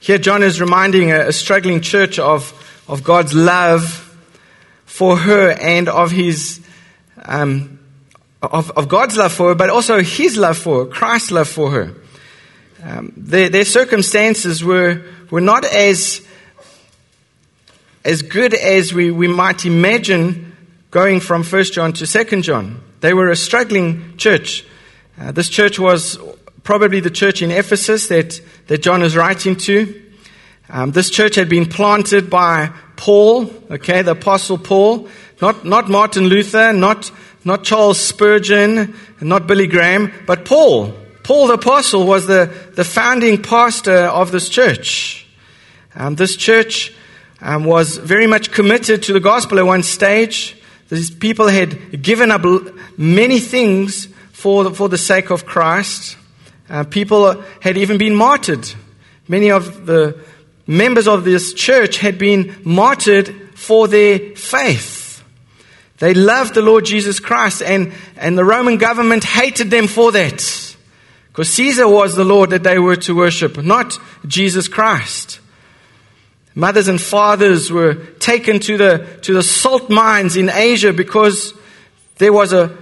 Here, 0.00 0.18
John 0.18 0.42
is 0.42 0.60
reminding 0.60 1.12
a, 1.12 1.30
struggling 1.32 1.80
church 1.80 2.18
of, 2.18 2.52
of 2.88 3.04
God's 3.04 3.34
love 3.34 4.06
for 4.84 5.16
her 5.16 5.50
and 5.50 5.88
of 5.88 6.10
his, 6.10 6.60
um, 7.22 7.78
of, 8.42 8.70
of 8.72 8.88
God's 8.88 9.16
love 9.16 9.32
for 9.32 9.48
her, 9.50 9.54
but 9.54 9.70
also 9.70 10.02
his 10.02 10.36
love 10.36 10.58
for 10.58 10.84
her, 10.84 10.90
Christ's 10.90 11.30
love 11.30 11.48
for 11.48 11.70
her. 11.70 11.94
Um, 12.82 13.12
their, 13.16 13.50
their 13.50 13.64
circumstances 13.64 14.64
were, 14.64 15.02
were 15.30 15.40
not 15.42 15.64
as, 15.64 16.26
as 18.04 18.22
good 18.22 18.54
as 18.54 18.92
we, 18.92 19.10
we 19.10 19.28
might 19.28 19.66
imagine 19.66 20.49
going 20.90 21.20
from 21.20 21.44
1 21.44 21.64
John 21.64 21.92
to 21.94 22.06
2 22.06 22.42
John. 22.42 22.82
They 23.00 23.14
were 23.14 23.30
a 23.30 23.36
struggling 23.36 24.16
church. 24.16 24.64
Uh, 25.18 25.32
this 25.32 25.48
church 25.48 25.78
was 25.78 26.18
probably 26.64 27.00
the 27.00 27.10
church 27.10 27.42
in 27.42 27.50
Ephesus 27.50 28.08
that, 28.08 28.40
that 28.66 28.82
John 28.82 29.02
is 29.02 29.16
writing 29.16 29.56
to. 29.56 30.02
Um, 30.68 30.92
this 30.92 31.10
church 31.10 31.36
had 31.36 31.48
been 31.48 31.66
planted 31.66 32.28
by 32.28 32.72
Paul, 32.96 33.50
okay, 33.70 34.02
the 34.02 34.12
Apostle 34.12 34.58
Paul, 34.58 35.08
not, 35.40 35.64
not 35.64 35.88
Martin 35.88 36.26
Luther, 36.26 36.72
not, 36.72 37.10
not 37.44 37.64
Charles 37.64 37.98
Spurgeon, 37.98 38.94
not 39.20 39.46
Billy 39.46 39.66
Graham, 39.66 40.12
but 40.26 40.44
Paul. 40.44 40.92
Paul 41.22 41.48
the 41.48 41.54
Apostle 41.54 42.06
was 42.06 42.26
the, 42.26 42.52
the 42.74 42.84
founding 42.84 43.42
pastor 43.42 43.96
of 43.96 44.32
this 44.32 44.48
church. 44.48 45.26
Um, 45.94 46.16
this 46.16 46.36
church 46.36 46.94
um, 47.40 47.64
was 47.64 47.96
very 47.96 48.26
much 48.26 48.52
committed 48.52 49.02
to 49.04 49.12
the 49.12 49.20
gospel 49.20 49.58
at 49.58 49.66
one 49.66 49.82
stage. 49.82 50.59
These 50.90 51.12
people 51.12 51.48
had 51.48 52.02
given 52.02 52.30
up 52.30 52.44
many 52.98 53.38
things 53.38 54.08
for 54.32 54.64
the, 54.64 54.70
for 54.72 54.88
the 54.88 54.98
sake 54.98 55.30
of 55.30 55.46
Christ. 55.46 56.16
Uh, 56.68 56.84
people 56.84 57.42
had 57.60 57.76
even 57.76 57.96
been 57.96 58.14
martyred. 58.14 58.68
Many 59.28 59.50
of 59.50 59.86
the 59.86 60.20
members 60.66 61.06
of 61.08 61.24
this 61.24 61.54
church 61.54 61.98
had 61.98 62.18
been 62.18 62.56
martyred 62.64 63.34
for 63.54 63.86
their 63.88 64.34
faith. 64.36 65.22
They 65.98 66.14
loved 66.14 66.54
the 66.54 66.62
Lord 66.62 66.86
Jesus 66.86 67.20
Christ, 67.20 67.62
and, 67.62 67.92
and 68.16 68.36
the 68.38 68.44
Roman 68.44 68.78
government 68.78 69.22
hated 69.22 69.70
them 69.70 69.86
for 69.86 70.12
that. 70.12 70.76
Because 71.28 71.50
Caesar 71.50 71.86
was 71.86 72.16
the 72.16 72.24
Lord 72.24 72.50
that 72.50 72.62
they 72.62 72.78
were 72.78 72.96
to 72.96 73.14
worship, 73.14 73.62
not 73.62 73.98
Jesus 74.26 74.66
Christ. 74.66 75.39
Mothers 76.54 76.88
and 76.88 77.00
fathers 77.00 77.70
were 77.70 77.94
taken 78.18 78.58
to 78.60 78.76
the, 78.76 79.18
to 79.22 79.32
the 79.32 79.42
salt 79.42 79.88
mines 79.88 80.36
in 80.36 80.48
Asia 80.48 80.92
because 80.92 81.54
there 82.18 82.32
was 82.32 82.52
a 82.52 82.76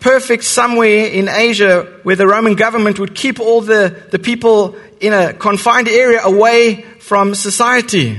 perfect 0.00 0.44
somewhere 0.44 1.06
in 1.06 1.28
Asia 1.28 1.82
where 2.02 2.16
the 2.16 2.26
Roman 2.26 2.54
government 2.54 2.98
would 2.98 3.14
keep 3.14 3.40
all 3.40 3.60
the, 3.62 4.02
the 4.10 4.18
people 4.18 4.76
in 5.00 5.12
a 5.12 5.32
confined 5.32 5.88
area 5.88 6.22
away 6.22 6.82
from 7.00 7.34
society. 7.34 8.18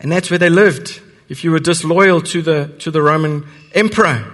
And 0.00 0.12
that's 0.12 0.30
where 0.30 0.38
they 0.38 0.50
lived 0.50 1.00
if 1.28 1.44
you 1.44 1.50
were 1.50 1.58
disloyal 1.58 2.20
to 2.20 2.42
the, 2.42 2.74
to 2.80 2.90
the 2.90 3.00
Roman 3.00 3.46
emperor. 3.72 4.32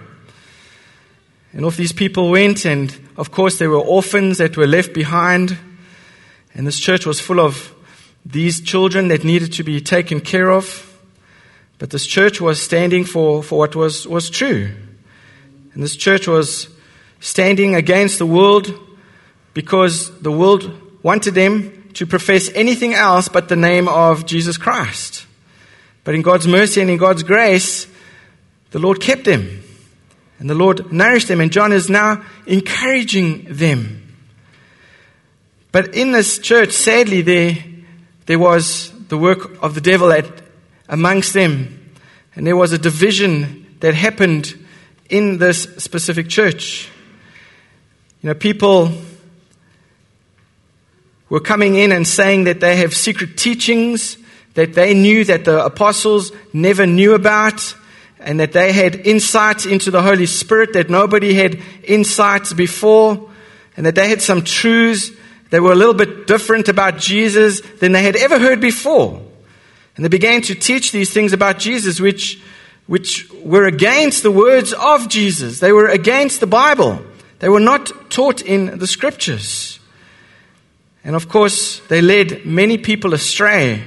And 1.52 1.64
off 1.64 1.76
these 1.76 1.92
people 1.92 2.30
went, 2.30 2.66
and 2.66 2.94
of 3.16 3.30
course, 3.30 3.58
there 3.58 3.70
were 3.70 3.78
orphans 3.78 4.38
that 4.38 4.56
were 4.56 4.66
left 4.66 4.92
behind. 4.92 5.56
And 6.54 6.66
this 6.66 6.78
church 6.78 7.06
was 7.06 7.20
full 7.20 7.40
of 7.40 7.72
these 8.26 8.60
children 8.60 9.08
that 9.08 9.22
needed 9.22 9.52
to 9.52 9.62
be 9.62 9.80
taken 9.80 10.20
care 10.20 10.50
of. 10.50 10.82
But 11.78 11.90
this 11.90 12.06
church 12.06 12.40
was 12.40 12.60
standing 12.60 13.04
for, 13.04 13.42
for 13.42 13.58
what 13.58 13.76
was, 13.76 14.06
was 14.06 14.30
true. 14.30 14.70
And 15.74 15.82
this 15.82 15.96
church 15.96 16.26
was 16.26 16.68
standing 17.20 17.74
against 17.74 18.18
the 18.18 18.26
world 18.26 18.72
because 19.54 20.18
the 20.20 20.32
world 20.32 20.70
wanted 21.02 21.34
them 21.34 21.90
to 21.94 22.06
profess 22.06 22.50
anything 22.54 22.94
else 22.94 23.28
but 23.28 23.48
the 23.48 23.56
name 23.56 23.88
of 23.88 24.26
Jesus 24.26 24.56
Christ. 24.56 25.26
But 26.02 26.14
in 26.14 26.22
God's 26.22 26.48
mercy 26.48 26.80
and 26.80 26.90
in 26.90 26.98
God's 26.98 27.22
grace, 27.22 27.86
the 28.70 28.78
Lord 28.78 29.00
kept 29.00 29.24
them. 29.24 29.62
And 30.38 30.50
the 30.50 30.54
Lord 30.54 30.92
nourished 30.92 31.28
them. 31.28 31.40
And 31.40 31.52
John 31.52 31.72
is 31.72 31.88
now 31.88 32.24
encouraging 32.46 33.46
them. 33.48 34.02
But 35.72 35.94
in 35.94 36.12
this 36.12 36.38
church, 36.38 36.72
sadly, 36.72 37.22
there 37.22 37.56
there 38.26 38.38
was 38.38 38.92
the 39.08 39.16
work 39.16 39.62
of 39.62 39.74
the 39.74 39.80
devil 39.80 40.12
at, 40.12 40.26
amongst 40.88 41.32
them, 41.32 41.92
and 42.34 42.46
there 42.46 42.56
was 42.56 42.72
a 42.72 42.78
division 42.78 43.76
that 43.80 43.94
happened 43.94 44.54
in 45.08 45.38
this 45.38 45.62
specific 45.78 46.28
church. 46.28 46.88
You 48.22 48.28
know, 48.28 48.34
people 48.34 48.92
were 51.28 51.40
coming 51.40 51.76
in 51.76 51.92
and 51.92 52.06
saying 52.06 52.44
that 52.44 52.60
they 52.60 52.76
have 52.76 52.94
secret 52.94 53.36
teachings 53.36 54.18
that 54.54 54.72
they 54.72 54.94
knew 54.94 55.24
that 55.24 55.44
the 55.44 55.64
apostles 55.64 56.32
never 56.52 56.86
knew 56.86 57.14
about, 57.14 57.74
and 58.18 58.40
that 58.40 58.52
they 58.52 58.72
had 58.72 58.96
insights 59.06 59.66
into 59.66 59.90
the 59.90 60.02
Holy 60.02 60.26
Spirit 60.26 60.72
that 60.72 60.90
nobody 60.90 61.34
had 61.34 61.60
insights 61.84 62.52
before, 62.52 63.30
and 63.76 63.86
that 63.86 63.94
they 63.94 64.08
had 64.08 64.22
some 64.22 64.42
truths 64.42 65.10
they 65.50 65.60
were 65.60 65.72
a 65.72 65.76
little 65.76 65.94
bit 65.94 66.26
different 66.26 66.68
about 66.68 66.98
Jesus 66.98 67.60
than 67.60 67.92
they 67.92 68.02
had 68.02 68.16
ever 68.16 68.38
heard 68.38 68.60
before. 68.60 69.22
And 69.94 70.04
they 70.04 70.08
began 70.08 70.42
to 70.42 70.54
teach 70.54 70.92
these 70.92 71.12
things 71.12 71.32
about 71.32 71.58
Jesus, 71.58 72.00
which, 72.00 72.40
which 72.86 73.30
were 73.42 73.66
against 73.66 74.22
the 74.22 74.30
words 74.30 74.72
of 74.72 75.08
Jesus. 75.08 75.60
They 75.60 75.72
were 75.72 75.88
against 75.88 76.40
the 76.40 76.46
Bible. 76.46 77.02
They 77.38 77.48
were 77.48 77.60
not 77.60 78.10
taught 78.10 78.42
in 78.42 78.78
the 78.78 78.86
scriptures. 78.86 79.78
And 81.04 81.14
of 81.14 81.28
course, 81.28 81.80
they 81.88 82.02
led 82.02 82.44
many 82.44 82.78
people 82.78 83.14
astray. 83.14 83.84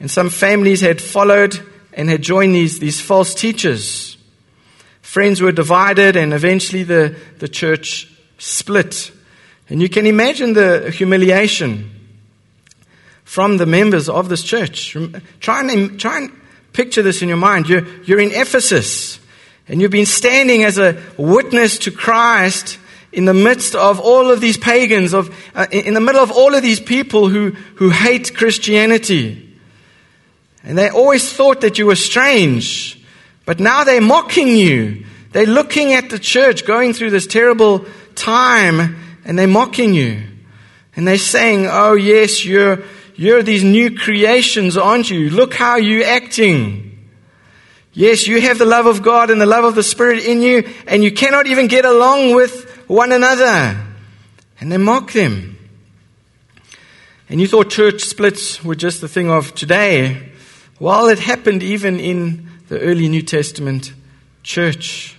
And 0.00 0.10
some 0.10 0.30
families 0.30 0.80
had 0.80 1.00
followed 1.00 1.60
and 1.92 2.08
had 2.08 2.22
joined 2.22 2.54
these, 2.54 2.78
these 2.78 3.00
false 3.00 3.34
teachers. 3.34 4.16
Friends 5.02 5.40
were 5.40 5.52
divided, 5.52 6.16
and 6.16 6.32
eventually 6.32 6.82
the, 6.82 7.14
the 7.38 7.46
church 7.46 8.10
split. 8.38 9.12
And 9.68 9.80
you 9.80 9.88
can 9.88 10.06
imagine 10.06 10.52
the 10.52 10.90
humiliation 10.90 11.90
from 13.24 13.56
the 13.56 13.66
members 13.66 14.08
of 14.08 14.28
this 14.28 14.42
church. 14.42 14.96
Try 15.40 15.60
and, 15.60 15.98
try 15.98 16.18
and 16.18 16.32
picture 16.72 17.02
this 17.02 17.22
in 17.22 17.28
your 17.28 17.38
mind. 17.38 17.68
You're, 17.68 17.86
you're 18.04 18.20
in 18.20 18.30
Ephesus, 18.30 19.18
and 19.66 19.80
you've 19.80 19.90
been 19.90 20.06
standing 20.06 20.64
as 20.64 20.78
a 20.78 21.02
witness 21.16 21.78
to 21.80 21.90
Christ 21.90 22.78
in 23.12 23.24
the 23.24 23.34
midst 23.34 23.74
of 23.74 24.00
all 24.00 24.30
of 24.30 24.40
these 24.40 24.58
pagans, 24.58 25.14
of, 25.14 25.34
uh, 25.54 25.66
in 25.70 25.94
the 25.94 26.00
middle 26.00 26.20
of 26.20 26.30
all 26.30 26.54
of 26.54 26.62
these 26.62 26.80
people 26.80 27.28
who, 27.28 27.50
who 27.76 27.90
hate 27.90 28.34
Christianity. 28.34 29.56
And 30.64 30.76
they 30.76 30.90
always 30.90 31.32
thought 31.32 31.60
that 31.60 31.78
you 31.78 31.86
were 31.86 31.96
strange. 31.96 33.00
But 33.46 33.60
now 33.60 33.84
they're 33.84 34.00
mocking 34.00 34.48
you. 34.48 35.04
They're 35.32 35.46
looking 35.46 35.92
at 35.92 36.10
the 36.10 36.18
church 36.18 36.66
going 36.66 36.92
through 36.92 37.10
this 37.10 37.26
terrible 37.26 37.86
time 38.14 38.96
and 39.24 39.38
they're 39.38 39.48
mocking 39.48 39.94
you. 39.94 40.22
And 40.96 41.08
they're 41.08 41.18
saying, 41.18 41.66
Oh, 41.66 41.94
yes, 41.94 42.44
you're, 42.44 42.82
you're 43.16 43.42
these 43.42 43.64
new 43.64 43.96
creations, 43.96 44.76
aren't 44.76 45.10
you? 45.10 45.30
Look 45.30 45.54
how 45.54 45.76
you're 45.76 46.06
acting. 46.06 47.08
Yes, 47.92 48.26
you 48.26 48.40
have 48.40 48.58
the 48.58 48.64
love 48.64 48.86
of 48.86 49.02
God 49.02 49.30
and 49.30 49.40
the 49.40 49.46
love 49.46 49.64
of 49.64 49.76
the 49.76 49.82
Spirit 49.82 50.24
in 50.24 50.42
you, 50.42 50.68
and 50.86 51.04
you 51.04 51.12
cannot 51.12 51.46
even 51.46 51.68
get 51.68 51.84
along 51.84 52.34
with 52.34 52.88
one 52.88 53.12
another. 53.12 53.80
And 54.60 54.70
they 54.70 54.78
mock 54.78 55.12
them. 55.12 55.56
And 57.28 57.40
you 57.40 57.46
thought 57.46 57.70
church 57.70 58.02
splits 58.02 58.62
were 58.64 58.74
just 58.74 59.00
the 59.00 59.08
thing 59.08 59.30
of 59.30 59.54
today. 59.54 60.32
Well, 60.80 61.08
it 61.08 61.20
happened 61.20 61.62
even 61.62 62.00
in 62.00 62.48
the 62.68 62.80
early 62.80 63.08
New 63.08 63.22
Testament 63.22 63.92
church. 64.42 65.16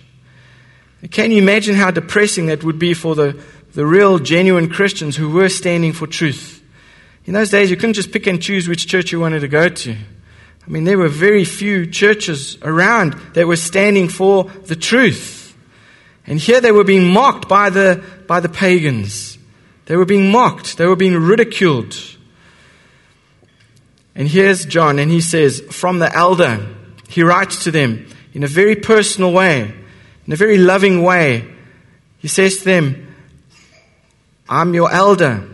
Can 1.10 1.30
you 1.30 1.38
imagine 1.38 1.74
how 1.74 1.90
depressing 1.90 2.46
that 2.46 2.62
would 2.62 2.78
be 2.78 2.94
for 2.94 3.14
the, 3.14 3.42
the 3.76 3.86
real, 3.86 4.18
genuine 4.18 4.70
Christians 4.70 5.16
who 5.16 5.28
were 5.28 5.50
standing 5.50 5.92
for 5.92 6.06
truth? 6.06 6.64
In 7.26 7.34
those 7.34 7.50
days, 7.50 7.70
you 7.70 7.76
couldn't 7.76 7.92
just 7.92 8.10
pick 8.10 8.26
and 8.26 8.40
choose 8.40 8.66
which 8.66 8.86
church 8.86 9.12
you 9.12 9.20
wanted 9.20 9.40
to 9.40 9.48
go 9.48 9.68
to. 9.68 9.92
I 9.92 10.70
mean, 10.70 10.84
there 10.84 10.96
were 10.96 11.08
very 11.08 11.44
few 11.44 11.86
churches 11.86 12.56
around 12.62 13.12
that 13.34 13.46
were 13.46 13.54
standing 13.54 14.08
for 14.08 14.44
the 14.44 14.76
truth. 14.76 15.54
And 16.26 16.40
here 16.40 16.62
they 16.62 16.72
were 16.72 16.84
being 16.84 17.12
mocked 17.12 17.50
by 17.50 17.68
the, 17.68 18.02
by 18.26 18.40
the 18.40 18.48
pagans. 18.48 19.36
They 19.84 19.96
were 19.96 20.06
being 20.06 20.32
mocked. 20.32 20.78
They 20.78 20.86
were 20.86 20.96
being 20.96 21.14
ridiculed. 21.14 21.96
And 24.14 24.26
here's 24.26 24.64
John, 24.64 24.98
and 24.98 25.10
he 25.10 25.20
says, 25.20 25.60
from 25.70 25.98
the 25.98 26.10
elder, 26.16 26.66
he 27.08 27.22
writes 27.22 27.64
to 27.64 27.70
them 27.70 28.08
in 28.32 28.42
a 28.42 28.48
very 28.48 28.74
personal 28.74 29.34
way, 29.34 29.74
in 30.26 30.32
a 30.32 30.36
very 30.36 30.56
loving 30.56 31.02
way. 31.02 31.46
He 32.20 32.28
says 32.28 32.56
to 32.56 32.64
them, 32.64 33.05
I'm 34.48 34.74
your 34.74 34.90
elder. 34.90 35.46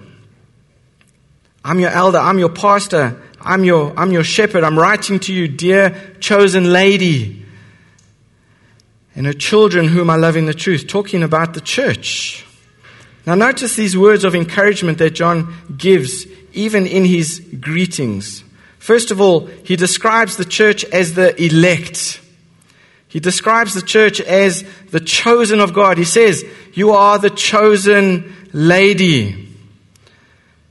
I'm 1.64 1.80
your 1.80 1.90
elder. 1.90 2.18
I'm 2.18 2.38
your 2.38 2.50
pastor. 2.50 3.20
I'm 3.40 3.64
your, 3.64 3.92
I'm 3.96 4.12
your 4.12 4.24
shepherd. 4.24 4.64
I'm 4.64 4.78
writing 4.78 5.20
to 5.20 5.32
you, 5.32 5.48
dear 5.48 6.16
chosen 6.20 6.72
lady. 6.72 7.44
And 9.14 9.26
her 9.26 9.32
children 9.32 9.88
whom 9.88 10.10
I 10.10 10.16
love 10.16 10.36
in 10.36 10.46
the 10.46 10.54
truth, 10.54 10.86
talking 10.86 11.22
about 11.22 11.54
the 11.54 11.60
church. 11.60 12.46
Now, 13.26 13.34
notice 13.34 13.76
these 13.76 13.96
words 13.96 14.24
of 14.24 14.34
encouragement 14.34 14.98
that 14.98 15.10
John 15.10 15.54
gives, 15.76 16.26
even 16.52 16.86
in 16.86 17.04
his 17.04 17.40
greetings. 17.60 18.42
First 18.78 19.10
of 19.10 19.20
all, 19.20 19.46
he 19.46 19.76
describes 19.76 20.36
the 20.36 20.44
church 20.44 20.84
as 20.86 21.14
the 21.14 21.40
elect. 21.40 22.20
He 23.06 23.20
describes 23.20 23.74
the 23.74 23.82
church 23.82 24.20
as 24.20 24.64
the 24.90 24.98
chosen 24.98 25.60
of 25.60 25.72
God. 25.72 25.98
He 25.98 26.04
says, 26.04 26.44
You 26.72 26.92
are 26.92 27.18
the 27.18 27.30
chosen 27.30 28.34
lady. 28.52 29.48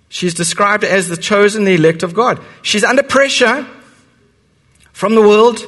She's 0.09 0.33
described 0.33 0.83
as 0.83 1.07
the 1.07 1.17
chosen, 1.17 1.63
the 1.63 1.75
elect 1.75 2.03
of 2.03 2.13
God. 2.13 2.39
She's 2.61 2.83
under 2.83 3.03
pressure 3.03 3.65
from 4.91 5.15
the 5.15 5.21
world. 5.21 5.65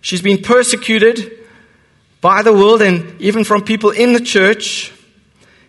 She's 0.00 0.22
been 0.22 0.42
persecuted 0.42 1.32
by 2.20 2.42
the 2.42 2.52
world 2.52 2.82
and 2.82 3.20
even 3.20 3.44
from 3.44 3.62
people 3.62 3.90
in 3.90 4.12
the 4.12 4.20
church. 4.20 4.92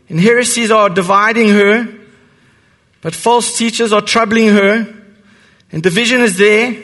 And 0.09 0.19
heresies 0.19 0.71
are 0.71 0.89
dividing 0.89 1.49
her, 1.49 1.87
but 3.01 3.15
false 3.15 3.57
teachers 3.57 3.93
are 3.93 4.01
troubling 4.01 4.49
her. 4.49 4.95
And 5.71 5.83
division 5.83 6.21
is 6.21 6.37
there. 6.37 6.75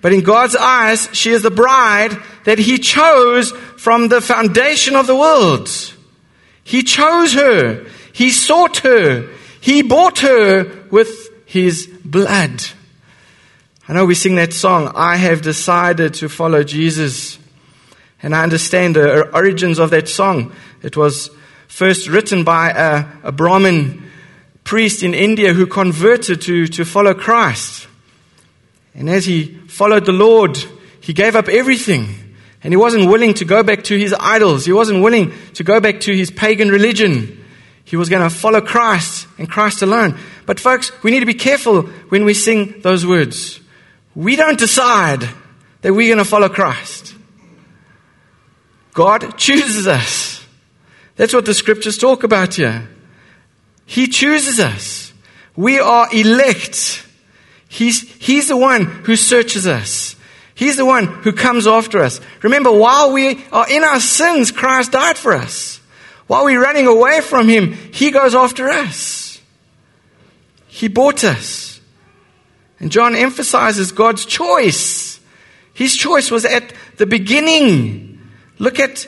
But 0.00 0.12
in 0.12 0.22
God's 0.22 0.56
eyes, 0.56 1.08
she 1.12 1.30
is 1.30 1.42
the 1.42 1.50
bride 1.50 2.16
that 2.44 2.58
He 2.58 2.78
chose 2.78 3.50
from 3.50 4.08
the 4.08 4.20
foundation 4.20 4.94
of 4.94 5.06
the 5.06 5.16
world. 5.16 5.68
He 6.68 6.82
chose 6.82 7.32
her. 7.32 7.86
He 8.12 8.28
sought 8.28 8.78
her. 8.80 9.26
He 9.58 9.80
bought 9.80 10.18
her 10.18 10.86
with 10.90 11.30
His 11.46 11.86
blood. 12.04 12.62
I 13.88 13.94
know 13.94 14.04
we 14.04 14.14
sing 14.14 14.34
that 14.34 14.52
song, 14.52 14.92
I 14.94 15.16
have 15.16 15.40
decided 15.40 16.12
to 16.14 16.28
follow 16.28 16.62
Jesus. 16.62 17.38
And 18.22 18.36
I 18.36 18.42
understand 18.42 18.96
the 18.96 19.34
origins 19.34 19.78
of 19.78 19.88
that 19.90 20.10
song. 20.10 20.52
It 20.82 20.94
was 20.94 21.30
first 21.68 22.06
written 22.06 22.44
by 22.44 22.68
a, 22.68 23.28
a 23.28 23.32
Brahmin 23.32 24.02
priest 24.62 25.02
in 25.02 25.14
India 25.14 25.54
who 25.54 25.66
converted 25.66 26.42
to, 26.42 26.66
to 26.66 26.84
follow 26.84 27.14
Christ. 27.14 27.88
And 28.92 29.08
as 29.08 29.24
he 29.24 29.54
followed 29.68 30.04
the 30.04 30.12
Lord, 30.12 30.58
he 31.00 31.14
gave 31.14 31.34
up 31.34 31.48
everything. 31.48 32.27
And 32.68 32.74
he 32.74 32.76
wasn't 32.76 33.08
willing 33.08 33.32
to 33.32 33.46
go 33.46 33.62
back 33.62 33.84
to 33.84 33.98
his 33.98 34.14
idols. 34.20 34.66
He 34.66 34.74
wasn't 34.74 35.02
willing 35.02 35.32
to 35.54 35.64
go 35.64 35.80
back 35.80 36.00
to 36.00 36.14
his 36.14 36.30
pagan 36.30 36.68
religion. 36.68 37.42
He 37.82 37.96
was 37.96 38.10
going 38.10 38.22
to 38.22 38.28
follow 38.28 38.60
Christ 38.60 39.26
and 39.38 39.48
Christ 39.48 39.80
alone. 39.80 40.18
But 40.44 40.60
folks, 40.60 40.92
we 41.02 41.10
need 41.10 41.20
to 41.20 41.24
be 41.24 41.32
careful 41.32 41.84
when 42.10 42.26
we 42.26 42.34
sing 42.34 42.82
those 42.82 43.06
words. 43.06 43.58
We 44.14 44.36
don't 44.36 44.58
decide 44.58 45.22
that 45.80 45.94
we're 45.94 46.14
going 46.14 46.22
to 46.22 46.30
follow 46.30 46.50
Christ. 46.50 47.14
God 48.92 49.38
chooses 49.38 49.86
us. 49.86 50.44
That's 51.16 51.32
what 51.32 51.46
the 51.46 51.54
scriptures 51.54 51.96
talk 51.96 52.22
about 52.22 52.56
here. 52.56 52.86
He 53.86 54.08
chooses 54.08 54.60
us. 54.60 55.14
We 55.56 55.78
are 55.78 56.06
elect. 56.14 57.02
He's, 57.66 58.02
he's 58.16 58.48
the 58.48 58.58
one 58.58 58.84
who 58.84 59.16
searches 59.16 59.66
us. 59.66 60.16
He's 60.58 60.76
the 60.76 60.84
one 60.84 61.06
who 61.06 61.30
comes 61.30 61.68
after 61.68 62.00
us. 62.00 62.20
Remember, 62.42 62.72
while 62.72 63.12
we 63.12 63.44
are 63.52 63.70
in 63.70 63.84
our 63.84 64.00
sins, 64.00 64.50
Christ 64.50 64.90
died 64.90 65.16
for 65.16 65.32
us. 65.32 65.80
While 66.26 66.46
we're 66.46 66.60
running 66.60 66.88
away 66.88 67.20
from 67.20 67.46
Him, 67.46 67.74
He 67.74 68.10
goes 68.10 68.34
after 68.34 68.68
us. 68.68 69.40
He 70.66 70.88
bought 70.88 71.22
us. 71.22 71.80
And 72.80 72.90
John 72.90 73.14
emphasizes 73.14 73.92
God's 73.92 74.26
choice. 74.26 75.20
His 75.74 75.94
choice 75.94 76.28
was 76.28 76.44
at 76.44 76.72
the 76.96 77.06
beginning. 77.06 78.18
Look 78.58 78.80
at, 78.80 79.06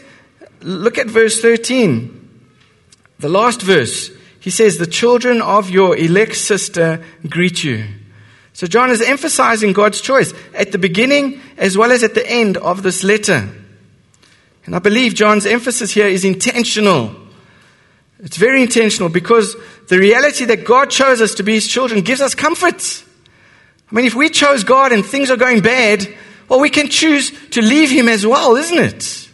look 0.60 0.98
at 0.98 1.08
verse 1.08 1.40
13. 1.40 2.44
The 3.18 3.28
last 3.28 3.60
verse. 3.60 4.12
He 4.38 4.50
says, 4.50 4.78
The 4.78 4.86
children 4.86 5.42
of 5.42 5.68
your 5.68 5.96
elect 5.96 6.36
sister 6.36 7.04
greet 7.28 7.64
you. 7.64 7.86
So 8.60 8.66
John 8.66 8.90
is 8.90 9.00
emphasizing 9.00 9.72
God's 9.72 10.02
choice 10.02 10.34
at 10.52 10.70
the 10.70 10.76
beginning 10.76 11.40
as 11.56 11.78
well 11.78 11.90
as 11.90 12.02
at 12.02 12.12
the 12.12 12.30
end 12.30 12.58
of 12.58 12.82
this 12.82 13.02
letter. 13.02 13.48
And 14.66 14.76
I 14.76 14.80
believe 14.80 15.14
John's 15.14 15.46
emphasis 15.46 15.92
here 15.92 16.06
is 16.06 16.26
intentional. 16.26 17.16
It's 18.18 18.36
very 18.36 18.60
intentional 18.60 19.08
because 19.08 19.56
the 19.88 19.98
reality 19.98 20.44
that 20.44 20.66
God 20.66 20.90
chose 20.90 21.22
us 21.22 21.36
to 21.36 21.42
be 21.42 21.54
his 21.54 21.68
children 21.68 22.02
gives 22.02 22.20
us 22.20 22.34
comfort. 22.34 23.02
I 23.90 23.94
mean, 23.94 24.04
if 24.04 24.14
we 24.14 24.28
chose 24.28 24.62
God 24.62 24.92
and 24.92 25.06
things 25.06 25.30
are 25.30 25.38
going 25.38 25.62
bad, 25.62 26.06
well, 26.46 26.60
we 26.60 26.68
can 26.68 26.90
choose 26.90 27.32
to 27.52 27.62
leave 27.62 27.90
him 27.90 28.10
as 28.10 28.26
well, 28.26 28.56
isn't 28.56 28.78
it? 28.78 29.30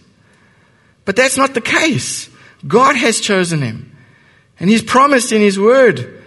But 1.04 1.16
that's 1.16 1.36
not 1.36 1.52
the 1.52 1.60
case. 1.60 2.30
God 2.64 2.94
has 2.94 3.18
chosen 3.18 3.60
him. 3.60 3.96
And 4.60 4.70
He's 4.70 4.84
promised 4.84 5.32
in 5.32 5.40
His 5.40 5.58
Word 5.58 6.22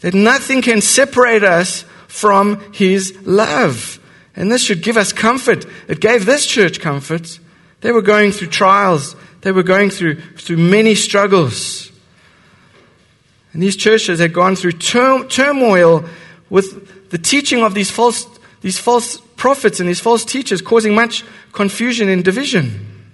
that 0.00 0.14
nothing 0.14 0.62
can 0.62 0.80
separate 0.80 1.44
us 1.44 1.84
from 2.14 2.60
His 2.72 3.12
love. 3.26 3.98
And 4.36 4.50
this 4.50 4.62
should 4.62 4.82
give 4.84 4.96
us 4.96 5.12
comfort. 5.12 5.66
It 5.88 5.98
gave 5.98 6.24
this 6.24 6.46
church 6.46 6.78
comfort. 6.78 7.40
They 7.80 7.90
were 7.90 8.02
going 8.02 8.30
through 8.30 8.48
trials. 8.48 9.16
They 9.40 9.50
were 9.50 9.64
going 9.64 9.90
through, 9.90 10.20
through 10.36 10.58
many 10.58 10.94
struggles. 10.94 11.90
And 13.52 13.60
these 13.60 13.74
churches 13.74 14.20
had 14.20 14.32
gone 14.32 14.54
through 14.54 14.72
tur- 14.72 15.26
turmoil 15.26 16.04
with 16.50 17.10
the 17.10 17.18
teaching 17.18 17.64
of 17.64 17.74
these 17.74 17.90
false, 17.90 18.28
these 18.60 18.78
false 18.78 19.16
prophets 19.34 19.80
and 19.80 19.88
these 19.88 20.00
false 20.00 20.24
teachers, 20.24 20.62
causing 20.62 20.94
much 20.94 21.24
confusion 21.52 22.08
and 22.08 22.24
division. 22.24 23.10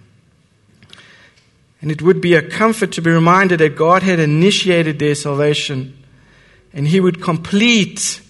And 1.81 1.91
it 1.91 2.03
would 2.03 2.21
be 2.21 2.35
a 2.35 2.43
comfort 2.43 2.93
to 2.93 3.01
be 3.01 3.11
reminded 3.11 3.61
that 3.61 3.77
God 3.77 4.03
had 4.03 4.19
initiated 4.19 4.99
their 4.99 5.15
salvation 5.15 5.97
and 6.75 6.87
He 6.87 7.01
would 7.01 7.23
complete 7.23 8.21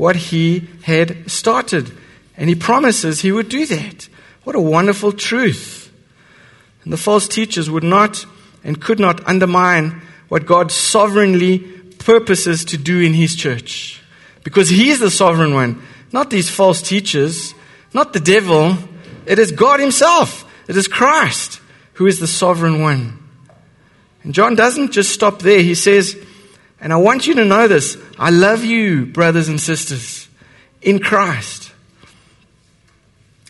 what 0.00 0.16
He 0.16 0.66
had 0.84 1.30
started. 1.30 1.92
And 2.34 2.48
He 2.48 2.54
promises 2.54 3.20
He 3.20 3.30
would 3.30 3.50
do 3.50 3.66
that. 3.66 4.08
What 4.44 4.56
a 4.56 4.60
wonderful 4.60 5.12
truth. 5.12 5.92
And 6.82 6.92
the 6.92 6.96
false 6.96 7.28
teachers 7.28 7.68
would 7.68 7.84
not 7.84 8.24
and 8.64 8.80
could 8.80 8.98
not 8.98 9.26
undermine 9.28 10.00
what 10.28 10.46
God 10.46 10.72
sovereignly 10.72 11.58
purposes 11.98 12.64
to 12.64 12.78
do 12.78 13.00
in 13.00 13.12
His 13.12 13.36
church. 13.36 14.00
Because 14.42 14.70
He's 14.70 15.00
the 15.00 15.10
sovereign 15.10 15.52
one, 15.52 15.82
not 16.12 16.30
these 16.30 16.48
false 16.48 16.80
teachers, 16.80 17.54
not 17.92 18.14
the 18.14 18.20
devil. 18.20 18.78
It 19.26 19.38
is 19.38 19.52
God 19.52 19.80
Himself. 19.80 20.50
It 20.66 20.78
is 20.78 20.88
Christ 20.88 21.60
who 21.94 22.06
is 22.06 22.20
the 22.20 22.26
sovereign 22.26 22.80
one. 22.80 23.18
And 24.22 24.32
John 24.32 24.54
doesn't 24.54 24.92
just 24.92 25.12
stop 25.12 25.40
there. 25.40 25.60
He 25.60 25.74
says, 25.74 26.16
and 26.80 26.92
I 26.92 26.96
want 26.96 27.26
you 27.26 27.34
to 27.34 27.44
know 27.44 27.68
this 27.68 27.96
I 28.18 28.30
love 28.30 28.64
you, 28.64 29.06
brothers 29.06 29.48
and 29.48 29.60
sisters, 29.60 30.28
in 30.80 30.98
Christ. 30.98 31.72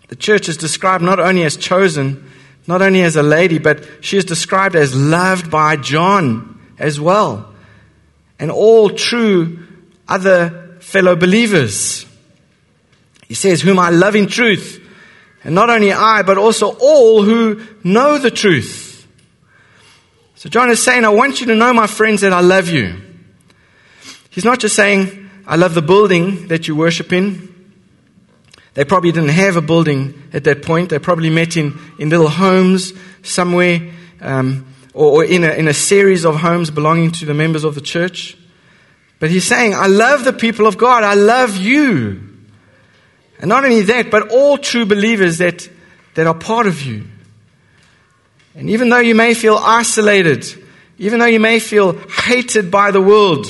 The 0.08 0.16
church 0.16 0.48
is 0.48 0.56
described 0.56 1.04
not 1.04 1.20
only 1.20 1.44
as 1.44 1.56
chosen, 1.56 2.28
not 2.66 2.82
only 2.82 3.02
as 3.02 3.14
a 3.14 3.22
lady, 3.22 3.58
but 3.58 3.86
she 4.00 4.16
is 4.16 4.24
described 4.24 4.74
as 4.74 4.94
loved 4.94 5.50
by 5.50 5.76
John 5.76 6.60
as 6.78 7.00
well, 7.00 7.52
and 8.38 8.50
all 8.50 8.90
true 8.90 9.66
other 10.08 10.78
fellow 10.80 11.14
believers. 11.14 12.06
He 13.28 13.34
says, 13.34 13.62
Whom 13.62 13.78
I 13.78 13.90
love 13.90 14.16
in 14.16 14.26
truth, 14.26 14.84
and 15.44 15.54
not 15.54 15.70
only 15.70 15.92
I, 15.92 16.22
but 16.22 16.36
also 16.36 16.76
all 16.80 17.22
who 17.22 17.64
know 17.84 18.18
the 18.18 18.32
truth. 18.32 19.06
So 20.34 20.48
John 20.48 20.70
is 20.70 20.82
saying, 20.82 21.04
I 21.04 21.10
want 21.10 21.40
you 21.40 21.46
to 21.48 21.54
know, 21.54 21.72
my 21.72 21.86
friends, 21.86 22.22
that 22.22 22.32
I 22.32 22.40
love 22.40 22.68
you. 22.68 23.09
He's 24.30 24.44
not 24.44 24.60
just 24.60 24.74
saying, 24.74 25.30
I 25.46 25.56
love 25.56 25.74
the 25.74 25.82
building 25.82 26.48
that 26.48 26.68
you 26.68 26.76
worship 26.76 27.12
in. 27.12 27.48
They 28.74 28.84
probably 28.84 29.10
didn't 29.10 29.30
have 29.30 29.56
a 29.56 29.60
building 29.60 30.30
at 30.32 30.44
that 30.44 30.62
point. 30.62 30.90
They 30.90 30.98
probably 30.98 31.30
met 31.30 31.56
in, 31.56 31.78
in 31.98 32.08
little 32.08 32.28
homes 32.28 32.92
somewhere 33.22 33.90
um, 34.20 34.72
or, 34.94 35.22
or 35.22 35.24
in, 35.24 35.42
a, 35.42 35.50
in 35.50 35.66
a 35.66 35.74
series 35.74 36.24
of 36.24 36.36
homes 36.36 36.70
belonging 36.70 37.10
to 37.12 37.26
the 37.26 37.34
members 37.34 37.64
of 37.64 37.74
the 37.74 37.80
church. 37.80 38.36
But 39.18 39.30
he's 39.30 39.44
saying, 39.44 39.74
I 39.74 39.86
love 39.86 40.24
the 40.24 40.32
people 40.32 40.66
of 40.66 40.78
God. 40.78 41.02
I 41.02 41.14
love 41.14 41.56
you. 41.56 42.28
And 43.40 43.48
not 43.48 43.64
only 43.64 43.82
that, 43.82 44.10
but 44.10 44.30
all 44.30 44.56
true 44.56 44.86
believers 44.86 45.38
that, 45.38 45.68
that 46.14 46.26
are 46.26 46.34
part 46.34 46.66
of 46.66 46.82
you. 46.82 47.06
And 48.54 48.70
even 48.70 48.88
though 48.88 48.98
you 48.98 49.14
may 49.14 49.34
feel 49.34 49.56
isolated, 49.56 50.46
even 50.98 51.18
though 51.18 51.26
you 51.26 51.40
may 51.40 51.58
feel 51.58 51.98
hated 52.08 52.70
by 52.70 52.90
the 52.90 53.00
world, 53.00 53.46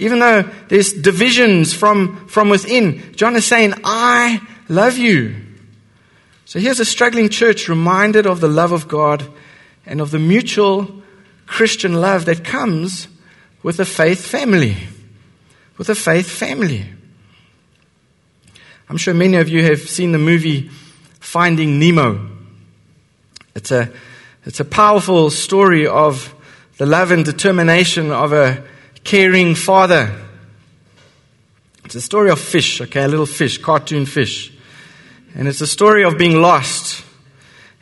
even 0.00 0.18
though 0.18 0.42
there's 0.68 0.94
divisions 0.94 1.74
from, 1.74 2.26
from 2.26 2.48
within, 2.48 3.14
John 3.14 3.36
is 3.36 3.44
saying, 3.44 3.74
I 3.84 4.40
love 4.66 4.96
you. 4.96 5.36
So 6.46 6.58
here's 6.58 6.80
a 6.80 6.86
struggling 6.86 7.28
church 7.28 7.68
reminded 7.68 8.26
of 8.26 8.40
the 8.40 8.48
love 8.48 8.72
of 8.72 8.88
God 8.88 9.28
and 9.84 10.00
of 10.00 10.10
the 10.10 10.18
mutual 10.18 11.02
Christian 11.44 12.00
love 12.00 12.24
that 12.24 12.44
comes 12.44 13.08
with 13.62 13.78
a 13.78 13.84
faith 13.84 14.24
family. 14.24 14.74
With 15.76 15.90
a 15.90 15.94
faith 15.94 16.30
family. 16.30 16.86
I'm 18.88 18.96
sure 18.96 19.12
many 19.12 19.36
of 19.36 19.50
you 19.50 19.62
have 19.64 19.80
seen 19.80 20.12
the 20.12 20.18
movie 20.18 20.70
Finding 21.20 21.78
Nemo. 21.78 22.26
It's 23.54 23.70
a, 23.70 23.92
it's 24.46 24.60
a 24.60 24.64
powerful 24.64 25.28
story 25.28 25.86
of 25.86 26.34
the 26.78 26.86
love 26.86 27.10
and 27.10 27.22
determination 27.22 28.10
of 28.10 28.32
a 28.32 28.64
caring 29.04 29.54
father. 29.54 30.14
It's 31.84 31.94
a 31.94 32.00
story 32.00 32.30
of 32.30 32.40
fish, 32.40 32.80
okay, 32.80 33.02
a 33.02 33.08
little 33.08 33.26
fish, 33.26 33.58
cartoon 33.58 34.06
fish. 34.06 34.52
And 35.34 35.48
it's 35.48 35.60
a 35.60 35.66
story 35.66 36.04
of 36.04 36.18
being 36.18 36.40
lost 36.40 37.04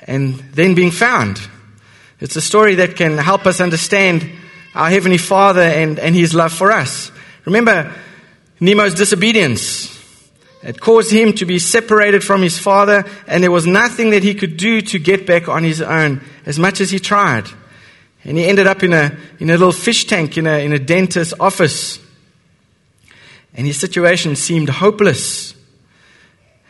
and 0.06 0.34
then 0.52 0.74
being 0.74 0.90
found. 0.90 1.40
It's 2.20 2.36
a 2.36 2.40
story 2.40 2.76
that 2.76 2.96
can 2.96 3.18
help 3.18 3.46
us 3.46 3.60
understand 3.60 4.28
our 4.74 4.90
Heavenly 4.90 5.18
Father 5.18 5.62
and, 5.62 5.98
and 5.98 6.14
His 6.14 6.34
love 6.34 6.52
for 6.52 6.72
us. 6.72 7.10
Remember 7.44 7.94
Nemo's 8.60 8.94
disobedience. 8.94 9.94
It 10.62 10.80
caused 10.80 11.12
him 11.12 11.32
to 11.34 11.46
be 11.46 11.60
separated 11.60 12.24
from 12.24 12.42
his 12.42 12.58
father, 12.58 13.04
and 13.28 13.42
there 13.42 13.50
was 13.52 13.66
nothing 13.66 14.10
that 14.10 14.24
he 14.24 14.34
could 14.34 14.56
do 14.56 14.80
to 14.80 14.98
get 14.98 15.26
back 15.26 15.48
on 15.48 15.62
his 15.62 15.80
own, 15.80 16.20
as 16.46 16.58
much 16.58 16.80
as 16.80 16.90
he 16.90 16.98
tried. 16.98 17.46
And 18.28 18.36
he 18.36 18.44
ended 18.44 18.66
up 18.66 18.82
in 18.82 18.92
a, 18.92 19.16
in 19.38 19.48
a 19.48 19.54
little 19.54 19.72
fish 19.72 20.04
tank 20.04 20.36
in 20.36 20.46
a, 20.46 20.62
in 20.62 20.74
a 20.74 20.78
dentist's 20.78 21.32
office. 21.40 21.98
And 23.54 23.66
his 23.66 23.80
situation 23.80 24.36
seemed 24.36 24.68
hopeless. 24.68 25.54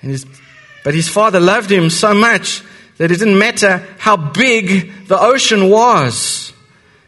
And 0.01 0.13
his, 0.13 0.25
but 0.85 0.95
his 0.95 1.09
father 1.09 1.41
loved 1.41 1.69
him 1.69 1.91
so 1.91 2.15
much 2.15 2.63
that 2.99 3.11
it 3.11 3.19
didn't 3.19 3.41
matter 3.41 3.85
how 3.99 4.17
big 4.17 5.09
the 5.09 5.21
ocean 5.21 5.69
was. 5.69 6.53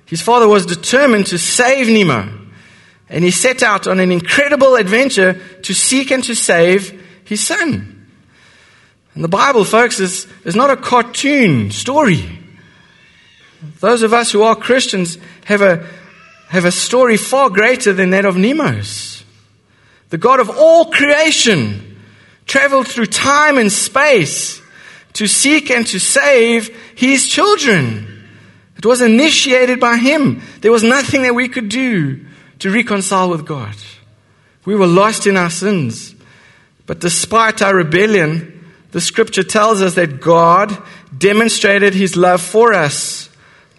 His 0.06 0.20
father 0.20 0.48
was 0.48 0.66
determined 0.66 1.28
to 1.28 1.38
save 1.38 1.88
Nemo. 1.88 2.28
And 3.08 3.22
he 3.22 3.30
set 3.30 3.62
out 3.62 3.86
on 3.86 4.00
an 4.00 4.10
incredible 4.10 4.74
adventure 4.74 5.40
to 5.62 5.72
seek 5.72 6.10
and 6.10 6.24
to 6.24 6.34
save 6.34 7.22
his 7.22 7.46
son. 7.46 8.04
And 9.14 9.22
the 9.22 9.28
Bible, 9.28 9.62
folks, 9.62 10.00
is, 10.00 10.26
is 10.44 10.56
not 10.56 10.70
a 10.70 10.76
cartoon 10.76 11.70
story. 11.70 12.39
Those 13.80 14.02
of 14.02 14.12
us 14.12 14.32
who 14.32 14.42
are 14.42 14.56
Christians 14.56 15.18
have 15.44 15.62
a, 15.62 15.86
have 16.48 16.64
a 16.64 16.72
story 16.72 17.16
far 17.16 17.50
greater 17.50 17.92
than 17.92 18.10
that 18.10 18.24
of 18.24 18.36
Nemo's. 18.36 19.24
The 20.08 20.18
God 20.18 20.40
of 20.40 20.50
all 20.50 20.86
creation 20.86 22.00
traveled 22.46 22.88
through 22.88 23.06
time 23.06 23.58
and 23.58 23.70
space 23.70 24.60
to 25.12 25.26
seek 25.26 25.70
and 25.70 25.86
to 25.88 26.00
save 26.00 26.68
his 26.96 27.28
children. 27.28 28.26
It 28.76 28.86
was 28.86 29.02
initiated 29.02 29.78
by 29.78 29.98
him. 29.98 30.42
There 30.60 30.72
was 30.72 30.82
nothing 30.82 31.22
that 31.22 31.34
we 31.34 31.48
could 31.48 31.68
do 31.68 32.24
to 32.60 32.70
reconcile 32.70 33.30
with 33.30 33.46
God. 33.46 33.74
We 34.64 34.74
were 34.74 34.86
lost 34.86 35.26
in 35.26 35.36
our 35.36 35.50
sins. 35.50 36.14
But 36.86 36.98
despite 36.98 37.62
our 37.62 37.74
rebellion, 37.74 38.72
the 38.90 39.00
scripture 39.00 39.42
tells 39.42 39.80
us 39.82 39.94
that 39.94 40.20
God 40.20 40.76
demonstrated 41.16 41.94
his 41.94 42.16
love 42.16 42.40
for 42.40 42.72
us 42.72 43.19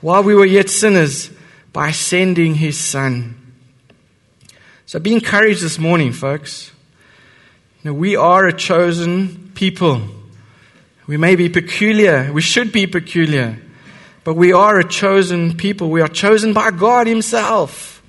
while 0.01 0.23
we 0.23 0.35
were 0.35 0.45
yet 0.45 0.69
sinners 0.69 1.29
by 1.71 1.91
sending 1.91 2.55
his 2.55 2.77
son. 2.77 3.35
So 4.85 4.99
be 4.99 5.13
encouraged 5.13 5.63
this 5.63 5.79
morning, 5.79 6.11
folks. 6.11 6.71
You 7.81 7.91
know, 7.91 7.97
we 7.97 8.15
are 8.15 8.45
a 8.45 8.53
chosen 8.53 9.51
people. 9.55 10.01
We 11.07 11.17
may 11.17 11.35
be 11.35 11.49
peculiar. 11.49 12.31
We 12.31 12.41
should 12.41 12.71
be 12.71 12.87
peculiar. 12.87 13.57
But 14.23 14.35
we 14.35 14.53
are 14.53 14.77
a 14.79 14.87
chosen 14.87 15.55
people. 15.55 15.89
We 15.89 16.01
are 16.01 16.07
chosen 16.07 16.53
by 16.53 16.71
God 16.71 17.07
Himself. 17.07 18.03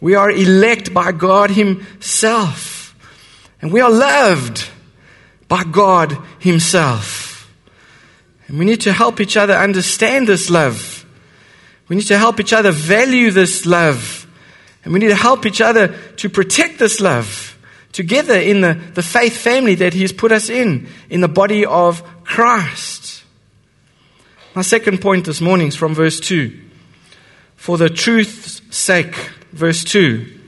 We 0.00 0.14
are 0.14 0.30
elect 0.30 0.94
by 0.94 1.12
God 1.12 1.50
Himself. 1.50 2.94
And 3.60 3.72
we 3.72 3.80
are 3.80 3.90
loved 3.90 4.68
by 5.48 5.64
God 5.64 6.16
Himself. 6.38 7.52
And 8.46 8.58
we 8.58 8.64
need 8.64 8.82
to 8.82 8.92
help 8.92 9.20
each 9.20 9.36
other 9.36 9.54
understand 9.54 10.26
this 10.26 10.48
love. 10.48 10.97
We 11.88 11.96
need 11.96 12.06
to 12.06 12.18
help 12.18 12.38
each 12.40 12.52
other 12.52 12.70
value 12.70 13.30
this 13.30 13.64
love. 13.66 14.26
And 14.84 14.92
we 14.92 15.00
need 15.00 15.08
to 15.08 15.14
help 15.14 15.46
each 15.46 15.60
other 15.60 15.88
to 16.16 16.28
protect 16.28 16.78
this 16.78 17.00
love 17.00 17.58
together 17.92 18.34
in 18.34 18.60
the, 18.60 18.74
the 18.94 19.02
faith 19.02 19.36
family 19.36 19.74
that 19.76 19.94
He's 19.94 20.12
put 20.12 20.32
us 20.32 20.48
in, 20.48 20.88
in 21.10 21.20
the 21.20 21.28
body 21.28 21.64
of 21.64 22.02
Christ. 22.24 23.24
My 24.54 24.62
second 24.62 25.00
point 25.00 25.24
this 25.24 25.40
morning 25.40 25.68
is 25.68 25.76
from 25.76 25.94
verse 25.94 26.20
2. 26.20 26.58
For 27.56 27.78
the 27.78 27.88
truth's 27.88 28.62
sake, 28.74 29.14
verse 29.52 29.84
2. 29.84 30.40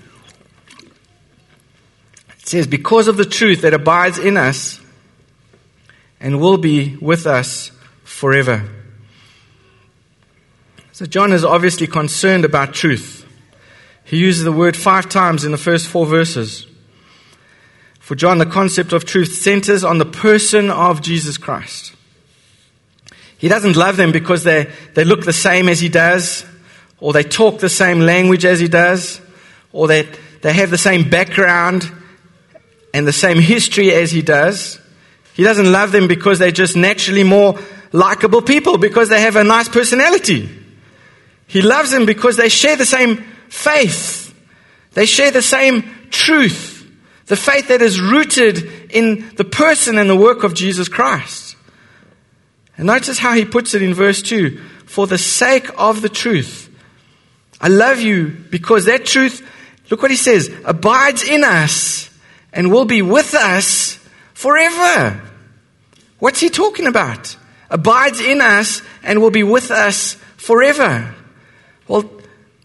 It 2.38 2.46
says, 2.46 2.66
Because 2.66 3.08
of 3.08 3.16
the 3.16 3.24
truth 3.24 3.62
that 3.62 3.74
abides 3.74 4.18
in 4.18 4.36
us 4.36 4.80
and 6.20 6.40
will 6.40 6.58
be 6.58 6.96
with 6.96 7.26
us 7.26 7.72
forever. 8.04 8.68
So, 11.00 11.06
John 11.06 11.32
is 11.32 11.46
obviously 11.46 11.86
concerned 11.86 12.44
about 12.44 12.74
truth. 12.74 13.26
He 14.04 14.18
uses 14.18 14.44
the 14.44 14.52
word 14.52 14.76
five 14.76 15.08
times 15.08 15.46
in 15.46 15.50
the 15.50 15.56
first 15.56 15.86
four 15.86 16.04
verses. 16.04 16.66
For 18.00 18.14
John, 18.14 18.36
the 18.36 18.44
concept 18.44 18.92
of 18.92 19.06
truth 19.06 19.34
centers 19.34 19.82
on 19.82 19.96
the 19.96 20.04
person 20.04 20.68
of 20.68 21.00
Jesus 21.00 21.38
Christ. 21.38 21.94
He 23.38 23.48
doesn't 23.48 23.76
love 23.76 23.96
them 23.96 24.12
because 24.12 24.44
they, 24.44 24.70
they 24.92 25.04
look 25.04 25.24
the 25.24 25.32
same 25.32 25.70
as 25.70 25.80
he 25.80 25.88
does, 25.88 26.44
or 26.98 27.14
they 27.14 27.22
talk 27.22 27.60
the 27.60 27.70
same 27.70 28.00
language 28.00 28.44
as 28.44 28.60
he 28.60 28.68
does, 28.68 29.22
or 29.72 29.88
that 29.88 30.12
they, 30.12 30.18
they 30.42 30.52
have 30.52 30.68
the 30.68 30.76
same 30.76 31.08
background 31.08 31.90
and 32.92 33.08
the 33.08 33.12
same 33.14 33.38
history 33.38 33.90
as 33.90 34.12
he 34.12 34.20
does. 34.20 34.78
He 35.32 35.44
doesn't 35.44 35.72
love 35.72 35.92
them 35.92 36.08
because 36.08 36.38
they're 36.38 36.50
just 36.50 36.76
naturally 36.76 37.24
more 37.24 37.58
likable 37.90 38.42
people, 38.42 38.76
because 38.76 39.08
they 39.08 39.22
have 39.22 39.36
a 39.36 39.44
nice 39.44 39.70
personality. 39.70 40.58
He 41.50 41.62
loves 41.62 41.90
them 41.90 42.06
because 42.06 42.36
they 42.36 42.48
share 42.48 42.76
the 42.76 42.86
same 42.86 43.24
faith. 43.48 44.32
They 44.92 45.04
share 45.04 45.32
the 45.32 45.42
same 45.42 45.82
truth. 46.08 46.88
The 47.26 47.34
faith 47.34 47.66
that 47.68 47.82
is 47.82 48.00
rooted 48.00 48.92
in 48.92 49.34
the 49.34 49.42
person 49.42 49.98
and 49.98 50.08
the 50.08 50.14
work 50.14 50.44
of 50.44 50.54
Jesus 50.54 50.86
Christ. 50.86 51.56
And 52.76 52.86
notice 52.86 53.18
how 53.18 53.34
he 53.34 53.44
puts 53.44 53.74
it 53.74 53.82
in 53.82 53.94
verse 53.94 54.22
2 54.22 54.58
for 54.86 55.08
the 55.08 55.18
sake 55.18 55.68
of 55.76 56.02
the 56.02 56.08
truth. 56.08 56.72
I 57.60 57.66
love 57.66 57.98
you 57.98 58.28
because 58.28 58.84
that 58.84 59.04
truth, 59.04 59.44
look 59.90 60.02
what 60.02 60.12
he 60.12 60.16
says, 60.16 60.48
abides 60.64 61.24
in 61.24 61.42
us 61.42 62.10
and 62.52 62.70
will 62.70 62.84
be 62.84 63.02
with 63.02 63.34
us 63.34 63.98
forever. 64.34 65.20
What's 66.20 66.38
he 66.38 66.48
talking 66.48 66.86
about? 66.86 67.36
Abides 67.70 68.20
in 68.20 68.40
us 68.40 68.82
and 69.02 69.20
will 69.20 69.32
be 69.32 69.42
with 69.42 69.72
us 69.72 70.14
forever. 70.36 71.16
Well, 71.90 72.08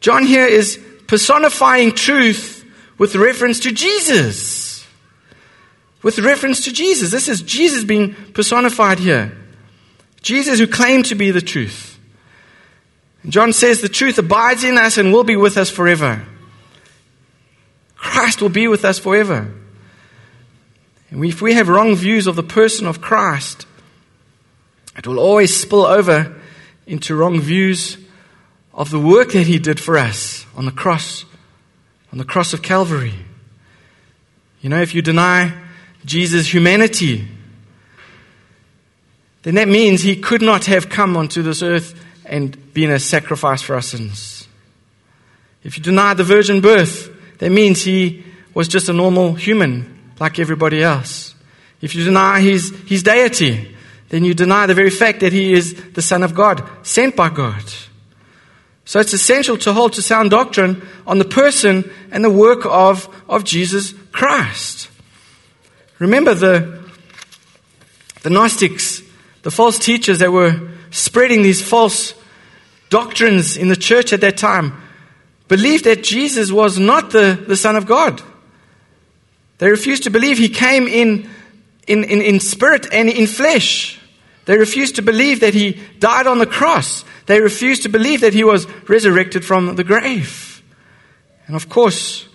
John 0.02 0.24
here 0.24 0.46
is 0.46 0.80
personifying 1.08 1.94
truth 1.94 2.64
with 3.00 3.16
reference 3.16 3.60
to 3.62 3.72
Jesus. 3.72 4.86
With 6.04 6.20
reference 6.20 6.66
to 6.66 6.72
Jesus. 6.72 7.10
This 7.10 7.28
is 7.28 7.42
Jesus 7.42 7.84
being 7.84 8.14
personified 8.34 9.00
here. 9.00 9.36
Jesus 10.22 10.60
who 10.60 10.68
claimed 10.68 11.06
to 11.06 11.16
be 11.16 11.32
the 11.32 11.42
truth. 11.42 12.00
John 13.28 13.52
says 13.52 13.82
the 13.82 13.90
truth 13.90 14.20
abides 14.20 14.64
in 14.64 14.78
us 14.78 15.00
and 15.00 15.12
will 15.12 15.24
be 15.24 15.36
with 15.36 15.58
us 15.58 15.72
forever. 15.72 16.24
Christ 17.96 18.44
will 18.44 18.50
be 18.50 18.68
with 18.68 18.86
us 18.86 19.00
forever. 19.00 19.52
And 21.10 21.26
if 21.26 21.42
we 21.42 21.56
have 21.56 21.68
wrong 21.68 21.96
views 21.96 22.28
of 22.28 22.36
the 22.36 22.44
person 22.44 22.86
of 22.86 23.02
Christ, 23.02 23.66
it 24.96 25.08
will 25.08 25.18
always 25.18 25.60
spill 25.60 25.88
over 25.88 26.40
into 26.86 27.16
wrong 27.16 27.42
views 27.42 27.98
of 28.76 28.92
the 28.92 29.00
work 29.00 29.32
that 29.32 29.48
he 29.48 29.58
did 29.58 29.80
for 29.80 29.98
us 29.98 30.46
on 30.56 30.66
the 30.66 30.72
cross, 30.72 31.26
on 32.12 32.18
the 32.18 32.26
cross 32.26 32.54
of 32.54 32.62
Calvary. 32.62 33.14
You 34.62 34.70
know, 34.70 34.82
if 34.82 34.94
you 34.94 35.02
deny 35.02 35.54
Jesus' 36.04 36.54
humanity, 36.54 37.28
then 39.44 39.56
that 39.56 39.68
means 39.68 40.02
he 40.02 40.16
could 40.16 40.42
not 40.42 40.66
have 40.66 40.90
come 40.90 41.16
onto 41.16 41.42
this 41.42 41.64
earth 41.64 42.04
and 42.26 42.74
been 42.74 42.92
a 42.92 43.00
sacrifice 43.00 43.62
for 43.62 43.76
our 43.76 43.82
sins. 43.82 44.48
If 45.64 45.78
you 45.78 45.84
deny 45.84 46.14
the 46.14 46.24
virgin 46.24 46.62
birth, 46.62 47.10
that 47.40 47.52
means 47.52 47.84
he 47.84 48.24
was 48.54 48.68
just 48.68 48.90
a 48.90 48.94
normal 48.94 49.34
human 49.34 50.14
like 50.20 50.40
everybody 50.40 50.84
else. 50.84 51.34
If 51.82 51.96
you 51.96 52.04
deny 52.04 52.42
his, 52.42 52.72
his 52.88 53.04
deity, 53.04 53.76
then 54.10 54.26
you 54.26 54.34
deny 54.34 54.66
the 54.66 54.74
very 54.74 54.90
fact 54.90 55.20
that 55.22 55.34
he 55.34 55.54
is 55.54 55.92
the 55.92 56.02
Son 56.02 56.24
of 56.24 56.34
God, 56.34 56.68
sent 56.84 57.16
by 57.16 57.30
God. 57.30 57.64
So 58.86 59.00
it's 59.00 59.14
essential 59.14 59.58
to 59.58 59.74
hold 59.74 59.94
to 59.94 60.02
sound 60.02 60.30
doctrine 60.30 60.88
on 61.08 61.18
the 61.18 61.26
person 61.26 61.92
and 62.12 62.24
the 62.24 62.30
work 62.30 62.66
of, 62.66 63.10
of 63.28 63.44
Jesus 63.44 63.94
Christ. 64.12 64.90
Remember 65.98 66.36
the, 66.36 66.84
the 68.22 68.30
Gnostics, 68.30 69.02
the 69.42 69.50
false 69.52 69.80
teachers 69.80 70.20
that 70.20 70.32
were 70.32 70.70
spreading 70.92 71.42
these 71.42 71.68
false 71.68 72.14
doctrines 72.90 73.58
in 73.58 73.70
the 73.70 73.76
church 73.76 74.14
at 74.14 74.22
that 74.22 74.38
time, 74.38 74.82
believed 75.48 75.86
that 75.86 76.04
Jesus 76.04 76.52
was 76.52 76.78
not 76.78 77.12
the, 77.12 77.44
the 77.48 77.58
Son 77.58 77.76
of 77.76 77.88
God. 77.88 78.22
They 79.58 79.70
refused 79.70 80.04
to 80.04 80.10
believe 80.10 80.38
he 80.38 80.50
came 80.50 80.88
in, 80.88 81.30
in, 81.88 82.04
in, 82.04 82.22
in 82.22 82.40
spirit 82.40 82.88
and 82.92 83.10
in 83.10 83.26
flesh. 83.26 84.00
They 84.46 84.58
refused 84.58 84.96
to 84.96 85.02
believe 85.02 85.40
that 85.40 85.54
he 85.54 85.80
died 86.00 86.28
on 86.28 86.38
the 86.38 86.46
cross. 86.46 87.04
They 87.26 87.42
refused 87.42 87.84
to 87.84 87.90
believe 87.90 88.22
that 88.22 88.34
he 88.34 88.44
was 88.44 88.68
resurrected 88.88 89.44
from 89.44 89.76
the 89.76 89.84
grave. 89.84 90.62
And 91.48 91.56
of 91.56 91.70
course, 91.70 92.28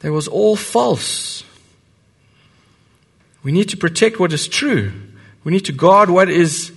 that 0.00 0.12
was 0.12 0.28
all 0.28 0.56
false. 0.56 1.44
We 3.42 3.52
need 3.52 3.68
to 3.70 3.76
protect 3.76 4.18
what 4.18 4.32
is 4.32 4.48
true. 4.48 4.92
We 5.44 5.52
need 5.52 5.64
to 5.66 5.72
guard 5.72 6.10
what 6.10 6.28
is 6.28 6.72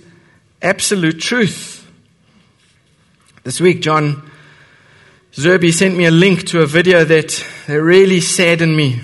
absolute 0.60 1.20
truth. 1.20 1.90
This 3.42 3.60
week, 3.60 3.80
John 3.80 4.30
Zerby 5.32 5.72
sent 5.72 5.96
me 5.96 6.04
a 6.04 6.12
link 6.12 6.46
to 6.48 6.62
a 6.62 6.66
video 6.66 7.04
that, 7.04 7.44
that 7.66 7.82
really 7.82 8.20
saddened 8.20 8.76
me. 8.76 9.00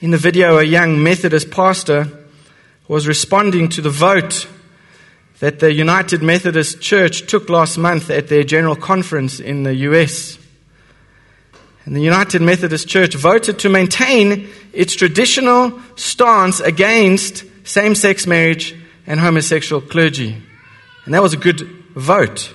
In 0.00 0.10
the 0.10 0.18
video, 0.18 0.58
a 0.58 0.64
young 0.64 1.02
Methodist 1.02 1.50
pastor 1.50 2.15
was 2.88 3.08
responding 3.08 3.68
to 3.70 3.80
the 3.80 3.90
vote 3.90 4.46
that 5.40 5.58
the 5.58 5.72
United 5.72 6.22
Methodist 6.22 6.80
Church 6.80 7.26
took 7.26 7.48
last 7.48 7.76
month 7.76 8.10
at 8.10 8.28
their 8.28 8.44
general 8.44 8.76
conference 8.76 9.38
in 9.40 9.64
the 9.64 9.74
US. 9.74 10.38
And 11.84 11.94
the 11.94 12.00
United 12.00 12.42
Methodist 12.42 12.88
Church 12.88 13.14
voted 13.14 13.58
to 13.60 13.68
maintain 13.68 14.48
its 14.72 14.94
traditional 14.94 15.80
stance 15.94 16.60
against 16.60 17.44
same 17.64 17.94
sex 17.94 18.26
marriage 18.26 18.74
and 19.06 19.20
homosexual 19.20 19.80
clergy. 19.80 20.42
And 21.04 21.14
that 21.14 21.22
was 21.22 21.32
a 21.32 21.38
good 21.38 21.60
vote. 21.94 22.52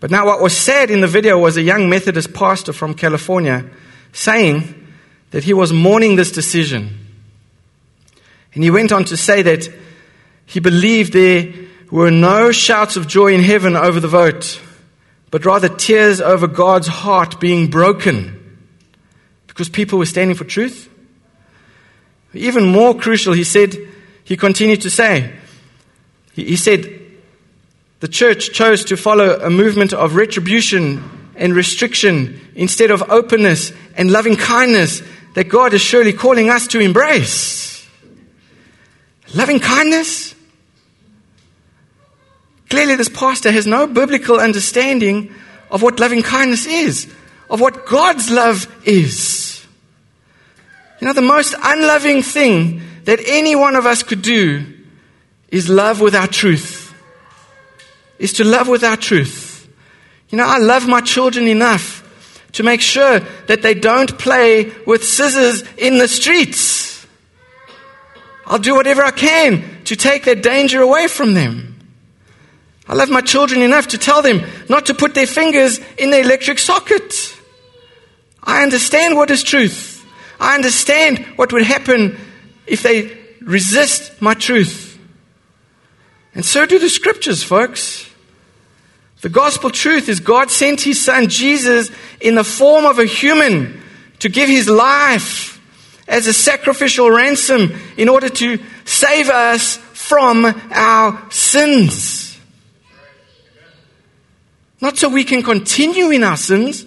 But 0.00 0.10
now, 0.10 0.26
what 0.26 0.40
was 0.40 0.56
said 0.56 0.90
in 0.90 1.00
the 1.00 1.06
video 1.06 1.38
was 1.38 1.56
a 1.56 1.62
young 1.62 1.88
Methodist 1.88 2.34
pastor 2.34 2.72
from 2.72 2.94
California 2.94 3.64
saying 4.12 4.88
that 5.30 5.44
he 5.44 5.54
was 5.54 5.72
mourning 5.72 6.16
this 6.16 6.32
decision. 6.32 7.01
And 8.54 8.62
he 8.62 8.70
went 8.70 8.92
on 8.92 9.04
to 9.06 9.16
say 9.16 9.42
that 9.42 9.68
he 10.46 10.60
believed 10.60 11.12
there 11.12 11.52
were 11.90 12.10
no 12.10 12.52
shouts 12.52 12.96
of 12.96 13.06
joy 13.06 13.34
in 13.34 13.42
heaven 13.42 13.76
over 13.76 14.00
the 14.00 14.08
vote, 14.08 14.60
but 15.30 15.44
rather 15.44 15.68
tears 15.68 16.20
over 16.20 16.46
God's 16.46 16.88
heart 16.88 17.40
being 17.40 17.68
broken 17.70 18.38
because 19.46 19.68
people 19.68 19.98
were 19.98 20.06
standing 20.06 20.36
for 20.36 20.44
truth. 20.44 20.88
Even 22.34 22.66
more 22.66 22.94
crucial, 22.94 23.34
he 23.34 23.44
said, 23.44 23.76
he 24.24 24.36
continued 24.36 24.80
to 24.82 24.90
say, 24.90 25.32
he 26.34 26.56
said, 26.56 27.00
the 28.00 28.08
church 28.08 28.52
chose 28.52 28.84
to 28.86 28.96
follow 28.96 29.38
a 29.38 29.50
movement 29.50 29.92
of 29.92 30.16
retribution 30.16 31.30
and 31.36 31.54
restriction 31.54 32.40
instead 32.54 32.90
of 32.90 33.02
openness 33.10 33.72
and 33.96 34.10
loving 34.10 34.36
kindness 34.36 35.02
that 35.34 35.48
God 35.48 35.72
is 35.72 35.80
surely 35.80 36.12
calling 36.12 36.50
us 36.50 36.66
to 36.68 36.80
embrace. 36.80 37.71
Loving 39.34 39.60
kindness? 39.60 40.34
Clearly, 42.68 42.96
this 42.96 43.08
pastor 43.08 43.50
has 43.50 43.66
no 43.66 43.86
biblical 43.86 44.40
understanding 44.40 45.34
of 45.70 45.82
what 45.82 46.00
loving 46.00 46.22
kindness 46.22 46.66
is, 46.66 47.12
of 47.50 47.60
what 47.60 47.86
God's 47.86 48.30
love 48.30 48.66
is. 48.84 49.66
You 51.00 51.06
know, 51.06 51.12
the 51.12 51.22
most 51.22 51.54
unloving 51.62 52.22
thing 52.22 52.82
that 53.04 53.20
any 53.26 53.56
one 53.56 53.76
of 53.76 53.86
us 53.86 54.02
could 54.02 54.22
do 54.22 54.64
is 55.48 55.68
love 55.68 56.00
without 56.00 56.30
truth 56.30 56.82
is 58.22 58.34
to 58.34 58.44
love 58.44 58.68
without 58.68 59.00
truth. 59.00 59.68
You 60.30 60.38
know, 60.38 60.46
I 60.46 60.58
love 60.58 60.86
my 60.86 61.00
children 61.00 61.48
enough 61.48 61.98
to 62.52 62.62
make 62.62 62.80
sure 62.80 63.18
that 63.48 63.62
they 63.62 63.74
don't 63.74 64.16
play 64.16 64.72
with 64.86 65.04
scissors 65.04 65.64
in 65.76 65.98
the 65.98 66.06
streets. 66.06 66.91
I'll 68.52 68.58
do 68.58 68.74
whatever 68.74 69.02
I 69.02 69.12
can 69.12 69.64
to 69.84 69.96
take 69.96 70.24
that 70.24 70.42
danger 70.42 70.82
away 70.82 71.08
from 71.08 71.32
them. 71.32 71.74
I 72.86 72.92
love 72.92 73.08
my 73.08 73.22
children 73.22 73.62
enough 73.62 73.88
to 73.88 73.98
tell 73.98 74.20
them 74.20 74.42
not 74.68 74.84
to 74.86 74.94
put 74.94 75.14
their 75.14 75.26
fingers 75.26 75.80
in 75.96 76.10
the 76.10 76.20
electric 76.20 76.58
socket. 76.58 77.34
I 78.44 78.62
understand 78.62 79.16
what 79.16 79.30
is 79.30 79.42
truth. 79.42 80.06
I 80.38 80.54
understand 80.54 81.24
what 81.36 81.50
would 81.54 81.62
happen 81.62 82.18
if 82.66 82.82
they 82.82 83.16
resist 83.40 84.20
my 84.20 84.34
truth. 84.34 84.98
And 86.34 86.44
so 86.44 86.66
do 86.66 86.78
the 86.78 86.90
scriptures, 86.90 87.42
folks. 87.42 88.06
The 89.22 89.30
gospel 89.30 89.70
truth 89.70 90.10
is 90.10 90.20
God 90.20 90.50
sent 90.50 90.82
his 90.82 91.02
son 91.02 91.28
Jesus 91.28 91.90
in 92.20 92.34
the 92.34 92.44
form 92.44 92.84
of 92.84 92.98
a 92.98 93.06
human 93.06 93.80
to 94.18 94.28
give 94.28 94.50
his 94.50 94.68
life 94.68 95.51
as 96.08 96.26
a 96.26 96.32
sacrificial 96.32 97.10
ransom 97.10 97.72
in 97.96 98.08
order 98.08 98.28
to 98.28 98.58
save 98.84 99.28
us 99.28 99.76
from 99.76 100.44
our 100.72 101.30
sins. 101.30 102.38
Not 104.80 104.98
so 104.98 105.08
we 105.08 105.24
can 105.24 105.42
continue 105.42 106.10
in 106.10 106.24
our 106.24 106.36
sins, 106.36 106.84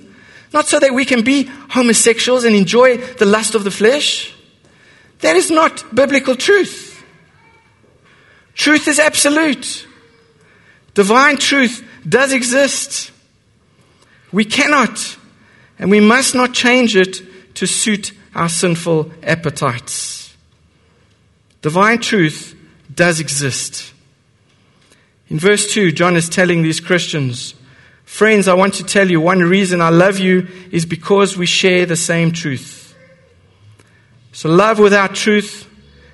not 0.53 0.67
so 0.67 0.79
that 0.79 0.93
we 0.93 1.05
can 1.05 1.23
be 1.23 1.43
homosexuals 1.69 2.43
and 2.43 2.55
enjoy 2.55 2.97
the 2.97 3.25
lust 3.25 3.55
of 3.55 3.63
the 3.63 3.71
flesh. 3.71 4.33
That 5.19 5.35
is 5.35 5.49
not 5.49 5.95
biblical 5.95 6.35
truth. 6.35 7.03
Truth 8.53 8.87
is 8.87 8.99
absolute. 8.99 9.87
Divine 10.93 11.37
truth 11.37 11.83
does 12.07 12.31
exist. 12.31 13.11
We 14.31 14.45
cannot 14.45 15.17
and 15.79 15.91
we 15.91 15.99
must 15.99 16.35
not 16.35 16.53
change 16.53 16.95
it 16.95 17.55
to 17.55 17.65
suit 17.65 18.11
our 18.35 18.49
sinful 18.49 19.11
appetites. 19.23 20.35
Divine 21.61 21.99
truth 21.99 22.55
does 22.93 23.19
exist. 23.19 23.93
In 25.29 25.39
verse 25.39 25.71
2, 25.71 25.91
John 25.91 26.15
is 26.15 26.29
telling 26.29 26.61
these 26.61 26.79
Christians, 26.79 27.55
Friends, 28.03 28.47
I 28.47 28.53
want 28.53 28.75
to 28.75 28.83
tell 28.83 29.09
you 29.09 29.19
one 29.19 29.39
reason 29.39 29.81
I 29.81 29.89
love 29.89 30.19
you 30.19 30.47
is 30.71 30.85
because 30.85 31.35
we 31.35 31.47
share 31.47 31.87
the 31.87 31.95
same 31.95 32.31
truth. 32.31 32.95
So, 34.31 34.49
love 34.49 34.77
without 34.77 35.15
truth 35.15 35.67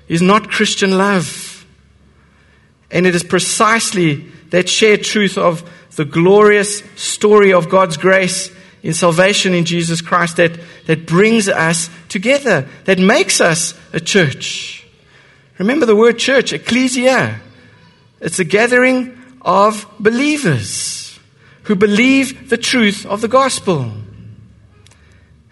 is 0.08 0.22
not 0.22 0.50
Christian 0.50 0.96
love. 0.96 1.66
And 2.90 3.06
it 3.06 3.14
is 3.14 3.22
precisely 3.22 4.26
that 4.50 4.68
shared 4.68 5.02
truth 5.02 5.36
of 5.36 5.68
the 5.96 6.04
glorious 6.04 6.82
story 6.96 7.52
of 7.52 7.68
God's 7.68 7.96
grace 7.96 8.50
in 8.82 8.92
salvation 8.92 9.54
in 9.54 9.64
Jesus 9.64 10.00
Christ 10.00 10.36
that, 10.36 10.58
that 10.86 11.06
brings 11.06 11.48
us 11.48 11.88
together, 12.08 12.68
that 12.84 12.98
makes 12.98 13.40
us 13.40 13.78
a 13.92 14.00
church. 14.00 14.86
Remember 15.58 15.86
the 15.86 15.96
word 15.96 16.18
church, 16.18 16.52
ecclesia. 16.52 17.40
It's 18.20 18.38
a 18.38 18.44
gathering 18.44 19.16
of 19.42 19.86
believers 20.00 21.18
who 21.64 21.76
believe 21.76 22.50
the 22.50 22.56
truth 22.56 23.06
of 23.06 23.20
the 23.20 23.28
gospel. 23.28 23.92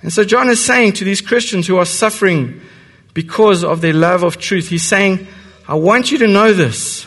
And 0.02 0.12
so 0.12 0.24
John 0.24 0.48
is 0.48 0.64
saying 0.64 0.94
to 0.94 1.04
these 1.04 1.20
Christians 1.20 1.66
who 1.66 1.76
are 1.76 1.84
suffering 1.84 2.60
because 3.14 3.62
of 3.62 3.80
their 3.80 3.92
love 3.92 4.22
of 4.22 4.38
truth, 4.38 4.68
he's 4.68 4.86
saying, 4.86 5.26
I 5.68 5.74
want 5.74 6.10
you 6.10 6.18
to 6.18 6.26
know 6.26 6.52
this. 6.52 7.06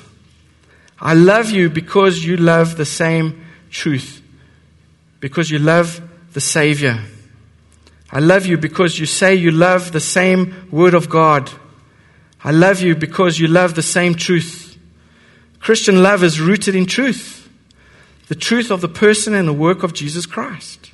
I 0.99 1.15
love 1.15 1.49
you 1.49 1.69
because 1.69 2.23
you 2.23 2.38
love 2.38 2.77
the 2.77 2.86
same 2.86 3.43
truth, 3.69 4.21
because 5.19 5.49
you 5.49 5.59
love 5.59 6.01
the 6.34 6.41
Savior. 6.41 7.00
I 8.12 8.19
love 8.19 8.46
you 8.46 8.58
because 8.58 9.00
you 9.00 9.06
say 9.06 9.34
you 9.34 9.52
love 9.52 9.91
the 9.91 10.00
same 10.00 10.67
Word 10.72 10.93
of 10.93 11.10
God. 11.10 11.52
I 12.43 12.52
love 12.52 12.82
you 12.82 12.96
because 12.96 13.39
you 13.39 13.48
love 13.48 13.76
the 13.76 13.82
same 13.82 14.15
truth. 14.15 14.78
Christian 15.60 16.04
love 16.04 16.24
is 16.24 16.41
rooted 16.41 16.76
in 16.76 16.86
truth, 16.86 17.50
the 18.28 18.36
truth 18.36 18.69
of 18.69 18.82
the 18.82 18.89
person 18.89 19.34
and 19.34 19.48
the 19.48 19.54
work 19.54 19.82
of 19.82 19.93
Jesus 19.93 20.26
Christ. 20.26 20.91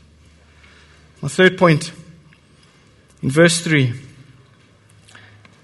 My 1.21 1.28
third 1.28 1.58
point, 1.58 1.91
in 3.21 3.32
verse 3.32 3.60
3, 3.62 3.93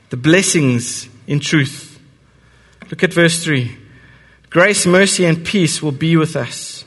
the 0.09 0.17
blessings 0.17 1.07
in 1.27 1.39
truth. 1.39 1.99
Look 2.89 3.03
at 3.03 3.13
verse 3.13 3.43
3. 3.43 3.77
Grace, 4.49 4.85
mercy, 4.85 5.25
and 5.25 5.45
peace 5.45 5.81
will 5.81 5.91
be 5.91 6.17
with 6.17 6.35
us 6.35 6.85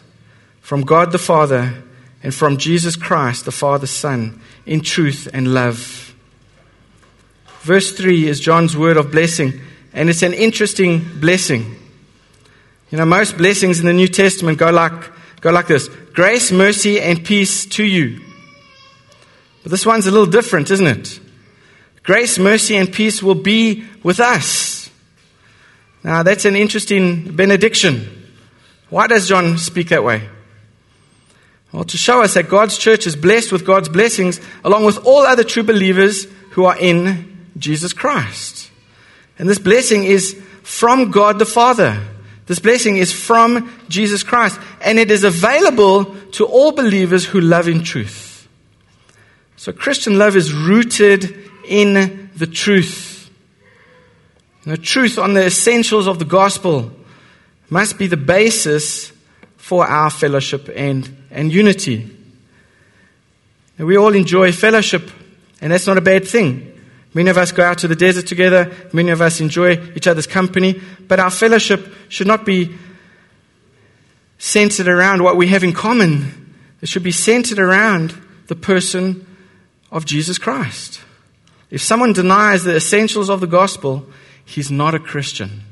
from 0.61 0.83
God 0.83 1.13
the 1.13 1.19
Father 1.19 1.83
and 2.23 2.35
from 2.35 2.57
Jesus 2.57 2.97
Christ, 2.97 3.45
the 3.45 3.53
Father's 3.53 3.91
Son, 3.91 4.41
in 4.67 4.81
truth 4.81 5.29
and 5.33 5.55
love. 5.55 6.15
Verse 7.61 7.93
3 7.93 8.29
is 8.29 8.41
John's 8.41 8.77
word 8.77 8.97
of 8.97 9.11
blessing, 9.11 9.61
and 9.93 10.09
it's 10.09 10.23
an 10.23 10.35
interesting 10.35 11.21
blessing. 11.21 11.77
You 12.91 12.99
know, 12.99 13.05
most 13.05 13.37
blessings 13.37 13.81
in 13.81 13.87
the 13.87 13.93
New 13.93 14.09
Testament 14.09 14.59
go 14.59 14.71
like, 14.71 14.93
go 15.41 15.51
like 15.51 15.67
this 15.67 15.89
grace, 15.89 16.51
mercy, 16.51 17.01
and 17.01 17.25
peace 17.25 17.67
to 17.67 17.85
you. 17.85 18.21
But 19.63 19.71
this 19.71 19.87
one's 19.87 20.07
a 20.07 20.11
little 20.11 20.27
different, 20.27 20.71
isn't 20.71 20.87
it? 20.87 21.21
Grace, 22.03 22.39
mercy, 22.39 22.77
and 22.77 22.93
peace 22.93 23.23
will 23.23 23.35
be 23.35 23.85
with 24.03 24.19
us. 24.19 24.91
Now, 26.03 26.23
that's 26.23 26.47
an 26.47 26.57
interesting 26.57 27.37
benediction. 27.37 28.31
Why 28.89 29.07
does 29.07 29.29
John 29.29 29.59
speak 29.59 29.91
that 29.91 30.03
way? 30.03 30.29
Well, 31.73 31.85
to 31.85 31.99
show 31.99 32.23
us 32.23 32.35
that 32.35 32.49
God's 32.49 32.79
church 32.79 33.07
is 33.07 33.15
blessed 33.15 33.53
with 33.53 33.67
God's 33.67 33.89
blessings, 33.89 34.41
along 34.65 34.85
with 34.85 35.05
all 35.05 35.27
other 35.27 35.45
true 35.45 35.63
believers 35.63 36.27
who 36.53 36.65
are 36.65 36.79
in 36.79 37.49
Jesus 37.59 37.93
Christ. 37.93 38.71
And 39.39 39.49
this 39.49 39.59
blessing 39.59 40.05
is 40.05 40.41
from 40.63 41.11
God 41.11 41.39
the 41.39 41.47
Father. 41.47 42.03
This 42.47 42.59
blessing 42.59 42.97
is 42.97 43.13
from 43.13 43.71
Jesus 43.89 44.23
Christ. 44.23 44.59
And 44.81 44.99
it 44.99 45.11
is 45.11 45.25
available 45.25 46.07
to 46.33 46.47
all 46.47 46.73
believers 46.73 47.27
who 47.27 47.41
love 47.41 47.69
in 47.69 47.85
truth. 47.85 48.49
So 49.57 49.73
Christian 49.73 50.19
love 50.19 50.37
is 50.37 50.53
rooted 50.53 51.37
in 51.67 52.31
the 52.37 52.47
truth. 52.47 53.31
The 54.65 54.77
truth 54.77 55.19
on 55.19 55.35
the 55.35 55.47
essentials 55.47 56.07
of 56.07 56.19
the 56.19 56.25
gospel 56.25 56.93
must 57.69 57.99
be 57.99 58.07
the 58.07 58.17
basis 58.17 59.13
for 59.57 59.87
our 59.87 60.11
fellowship 60.11 60.71
and, 60.75 61.18
and 61.31 61.53
unity. 61.53 62.11
And 63.79 63.87
we 63.87 63.97
all 63.97 64.15
enjoy 64.15 64.53
fellowship, 64.53 65.11
and 65.61 65.73
that's 65.73 65.87
not 65.87 65.99
a 65.99 66.03
bad 66.03 66.27
thing. 66.27 66.75
Many 67.15 67.31
of 67.31 67.39
us 67.39 67.53
go 67.53 67.63
out 67.63 67.79
to 67.79 67.89
the 67.89 67.97
desert 67.97 68.27
together, 68.27 68.75
many 68.93 69.11
of 69.11 69.21
us 69.21 69.41
enjoy 69.41 69.81
each 69.95 70.07
other's 70.07 70.27
company, 70.27 70.81
but 71.07 71.21
our 71.21 71.31
fellowship 71.31 71.93
should 72.09 72.27
not 72.27 72.45
be 72.45 72.77
centered 74.39 74.89
around 74.89 75.23
what 75.23 75.37
we 75.37 75.49
have 75.49 75.65
in 75.65 75.73
common. 75.73 76.55
It 76.81 76.89
should 76.89 77.03
be 77.03 77.13
centered 77.13 77.59
around 77.59 78.15
the 78.47 78.57
person 78.57 79.27
of 79.91 80.05
Jesus 80.05 80.39
Christ. 80.39 81.01
If 81.71 81.83
someone 81.83 82.13
denies 82.13 82.65
the 82.65 82.77
essentials 82.77 83.29
of 83.29 83.41
the 83.41 83.47
gospel, 83.47 84.07
he's 84.45 84.71
not 84.71 84.95
a 84.95 84.99
Christian. 84.99 85.63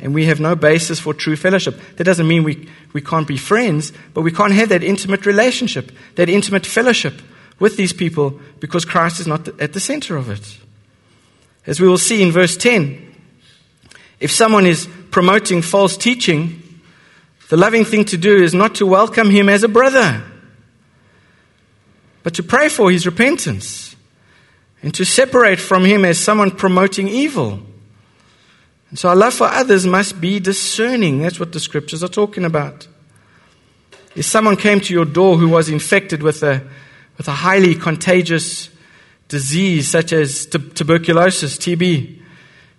And 0.00 0.14
we 0.14 0.26
have 0.26 0.38
no 0.38 0.54
basis 0.54 1.00
for 1.00 1.12
true 1.12 1.36
fellowship. 1.36 1.80
That 1.96 2.04
doesn't 2.04 2.28
mean 2.28 2.44
we, 2.44 2.68
we 2.92 3.00
can't 3.00 3.26
be 3.26 3.36
friends, 3.36 3.92
but 4.14 4.22
we 4.22 4.32
can't 4.32 4.52
have 4.52 4.68
that 4.68 4.84
intimate 4.84 5.26
relationship, 5.26 5.90
that 6.14 6.28
intimate 6.28 6.66
fellowship 6.66 7.20
with 7.58 7.76
these 7.76 7.92
people 7.92 8.38
because 8.60 8.84
Christ 8.84 9.18
is 9.18 9.26
not 9.26 9.48
at 9.60 9.72
the 9.72 9.80
center 9.80 10.16
of 10.16 10.30
it. 10.30 10.58
As 11.66 11.80
we 11.80 11.88
will 11.88 11.98
see 11.98 12.22
in 12.22 12.30
verse 12.30 12.56
10, 12.56 13.14
if 14.20 14.30
someone 14.30 14.66
is 14.66 14.88
promoting 15.10 15.62
false 15.62 15.96
teaching, 15.96 16.62
the 17.48 17.56
loving 17.56 17.84
thing 17.84 18.04
to 18.06 18.16
do 18.16 18.36
is 18.36 18.54
not 18.54 18.76
to 18.76 18.86
welcome 18.86 19.30
him 19.30 19.48
as 19.48 19.64
a 19.64 19.68
brother 19.68 20.22
but 22.28 22.34
to 22.34 22.42
pray 22.42 22.68
for 22.68 22.90
his 22.90 23.06
repentance 23.06 23.96
and 24.82 24.92
to 24.94 25.02
separate 25.02 25.58
from 25.58 25.86
him 25.86 26.04
as 26.04 26.18
someone 26.18 26.50
promoting 26.50 27.08
evil. 27.08 27.60
And 28.90 28.98
so 28.98 29.10
our 29.10 29.16
love 29.16 29.34
for 29.34 29.46
others 29.46 29.86
must 29.86 30.20
be 30.20 30.40
discerning. 30.40 31.18
That's 31.18 31.38
what 31.38 31.52
the 31.52 31.60
scriptures 31.60 32.02
are 32.02 32.08
talking 32.08 32.44
about. 32.44 32.86
If 34.14 34.24
someone 34.24 34.56
came 34.56 34.80
to 34.80 34.92
your 34.92 35.04
door 35.04 35.36
who 35.36 35.48
was 35.48 35.68
infected 35.68 36.22
with 36.22 36.42
a, 36.42 36.66
with 37.16 37.28
a 37.28 37.32
highly 37.32 37.74
contagious 37.74 38.70
disease 39.28 39.88
such 39.88 40.12
as 40.12 40.46
t- 40.46 40.58
tuberculosis, 40.58 41.58
TB, 41.58 42.18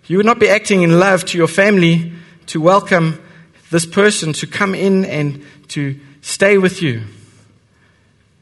you 0.06 0.16
would 0.16 0.26
not 0.26 0.40
be 0.40 0.48
acting 0.48 0.82
in 0.82 0.98
love 0.98 1.24
to 1.26 1.38
your 1.38 1.46
family 1.46 2.12
to 2.46 2.60
welcome 2.60 3.22
this 3.70 3.86
person 3.86 4.32
to 4.32 4.46
come 4.46 4.74
in 4.74 5.04
and 5.04 5.44
to 5.68 5.98
stay 6.20 6.58
with 6.58 6.82
you. 6.82 7.02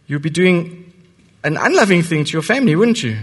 You'd 0.07 0.23
be 0.23 0.31
doing 0.31 0.91
an 1.45 1.59
unloving 1.59 2.03
thing 2.03 2.25
to 2.25 2.33
your 2.33 2.43
family, 2.43 2.75
wouldn't 2.75 3.03
you? 3.03 3.19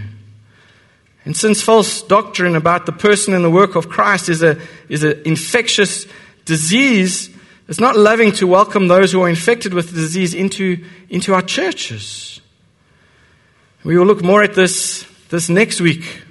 And 1.26 1.36
since 1.36 1.60
false 1.60 2.02
doctrine 2.02 2.54
about 2.54 2.86
the 2.86 2.92
person 2.92 3.34
and 3.34 3.44
the 3.44 3.50
work 3.50 3.74
of 3.74 3.88
Christ 3.88 4.28
is 4.28 4.44
a 4.44 4.58
is 4.88 5.02
an 5.02 5.20
infectious 5.24 6.06
disease, 6.44 7.28
it's 7.68 7.80
not 7.80 7.96
loving 7.96 8.30
to 8.32 8.46
welcome 8.46 8.86
those 8.86 9.10
who 9.10 9.20
are 9.22 9.28
infected 9.28 9.74
with 9.74 9.90
the 9.90 9.96
disease 9.96 10.34
into, 10.34 10.84
into 11.10 11.34
our 11.34 11.42
churches. 11.42 12.40
We 13.82 13.98
will 13.98 14.06
look 14.06 14.22
more 14.22 14.44
at 14.44 14.54
this 14.54 15.04
this 15.28 15.48
next 15.48 15.80
week. 15.80 16.22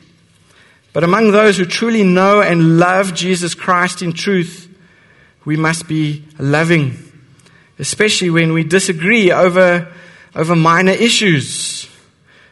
But 0.94 1.04
among 1.04 1.32
those 1.32 1.58
who 1.58 1.66
truly 1.66 2.06
know 2.06 2.42
and 2.42 2.80
love 2.80 3.14
Jesus 3.14 3.54
Christ 3.54 4.02
in 4.02 4.14
truth, 4.14 4.74
we 5.44 5.58
must 5.58 5.90
be 5.90 6.24
loving, 6.40 6.98
especially 7.80 8.30
when 8.30 8.54
we 8.54 8.64
disagree 8.64 9.30
over 9.30 9.92
over 10.34 10.56
minor 10.56 10.94
issues. 10.94 11.90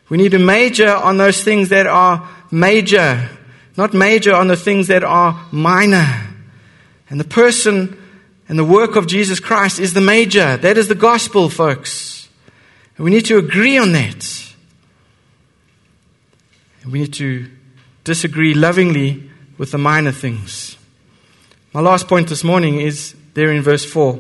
We 0.10 0.18
need 0.18 0.32
to 0.32 0.40
major 0.40 0.90
on 0.90 1.18
those 1.18 1.44
things 1.44 1.70
that 1.70 1.88
are 1.88 2.30
major, 2.52 3.30
not 3.78 3.94
major 3.94 4.34
on 4.34 4.48
the 4.48 4.56
things 4.56 4.88
that 4.88 5.04
are 5.04 5.46
minor. 5.52 6.28
And 7.10 7.20
the 7.20 7.26
person 7.26 7.98
and 8.48 8.60
the 8.60 8.66
work 8.66 8.96
of 8.96 9.08
Jesus 9.08 9.40
Christ 9.40 9.80
is 9.80 9.94
the 9.94 10.02
major. 10.02 10.58
That 10.58 10.78
is 10.78 10.88
the 10.88 10.96
gospel, 10.96 11.50
folks. 11.50 12.30
And 12.98 13.06
we 13.06 13.12
need 13.12 13.26
to 13.26 13.38
agree 13.38 13.78
on 13.78 13.92
that. 13.94 14.54
And 16.84 16.92
we 16.92 17.00
need 17.00 17.14
to 17.14 17.50
disagree 18.04 18.54
lovingly 18.54 19.30
with 19.58 19.72
the 19.72 19.78
minor 19.78 20.12
things. 20.12 20.78
My 21.74 21.80
last 21.80 22.08
point 22.08 22.28
this 22.28 22.44
morning 22.44 22.80
is 22.80 23.16
there 23.34 23.52
in 23.52 23.62
verse 23.62 23.86
4 23.86 24.20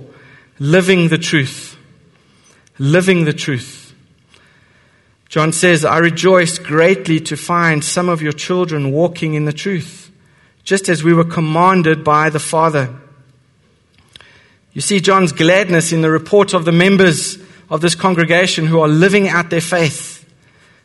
living 0.59 1.09
the 1.09 1.17
truth 1.17 1.73
living 2.79 3.25
the 3.25 3.33
truth. 3.33 3.82
John 5.33 5.51
says, 5.51 5.83
I 5.83 5.97
rejoice 5.97 6.59
greatly 6.59 7.19
to 7.21 7.35
find 7.35 7.83
some 7.83 8.07
of 8.07 8.21
your 8.21 8.33
children 8.33 8.91
walking 8.91 9.33
in 9.33 9.45
the 9.45 9.51
truth, 9.51 10.11
just 10.63 10.89
as 10.89 11.03
we 11.03 11.11
were 11.11 11.23
commanded 11.23 12.03
by 12.03 12.29
the 12.29 12.39
Father. 12.39 12.95
You 14.73 14.81
see 14.81 14.99
John's 14.99 15.31
gladness 15.31 15.91
in 15.91 16.03
the 16.03 16.11
report 16.11 16.53
of 16.53 16.65
the 16.65 16.71
members 16.71 17.39
of 17.71 17.81
this 17.81 17.95
congregation 17.95 18.67
who 18.67 18.79
are 18.81 18.87
living 18.87 19.27
out 19.27 19.49
their 19.49 19.59
faith. 19.59 20.23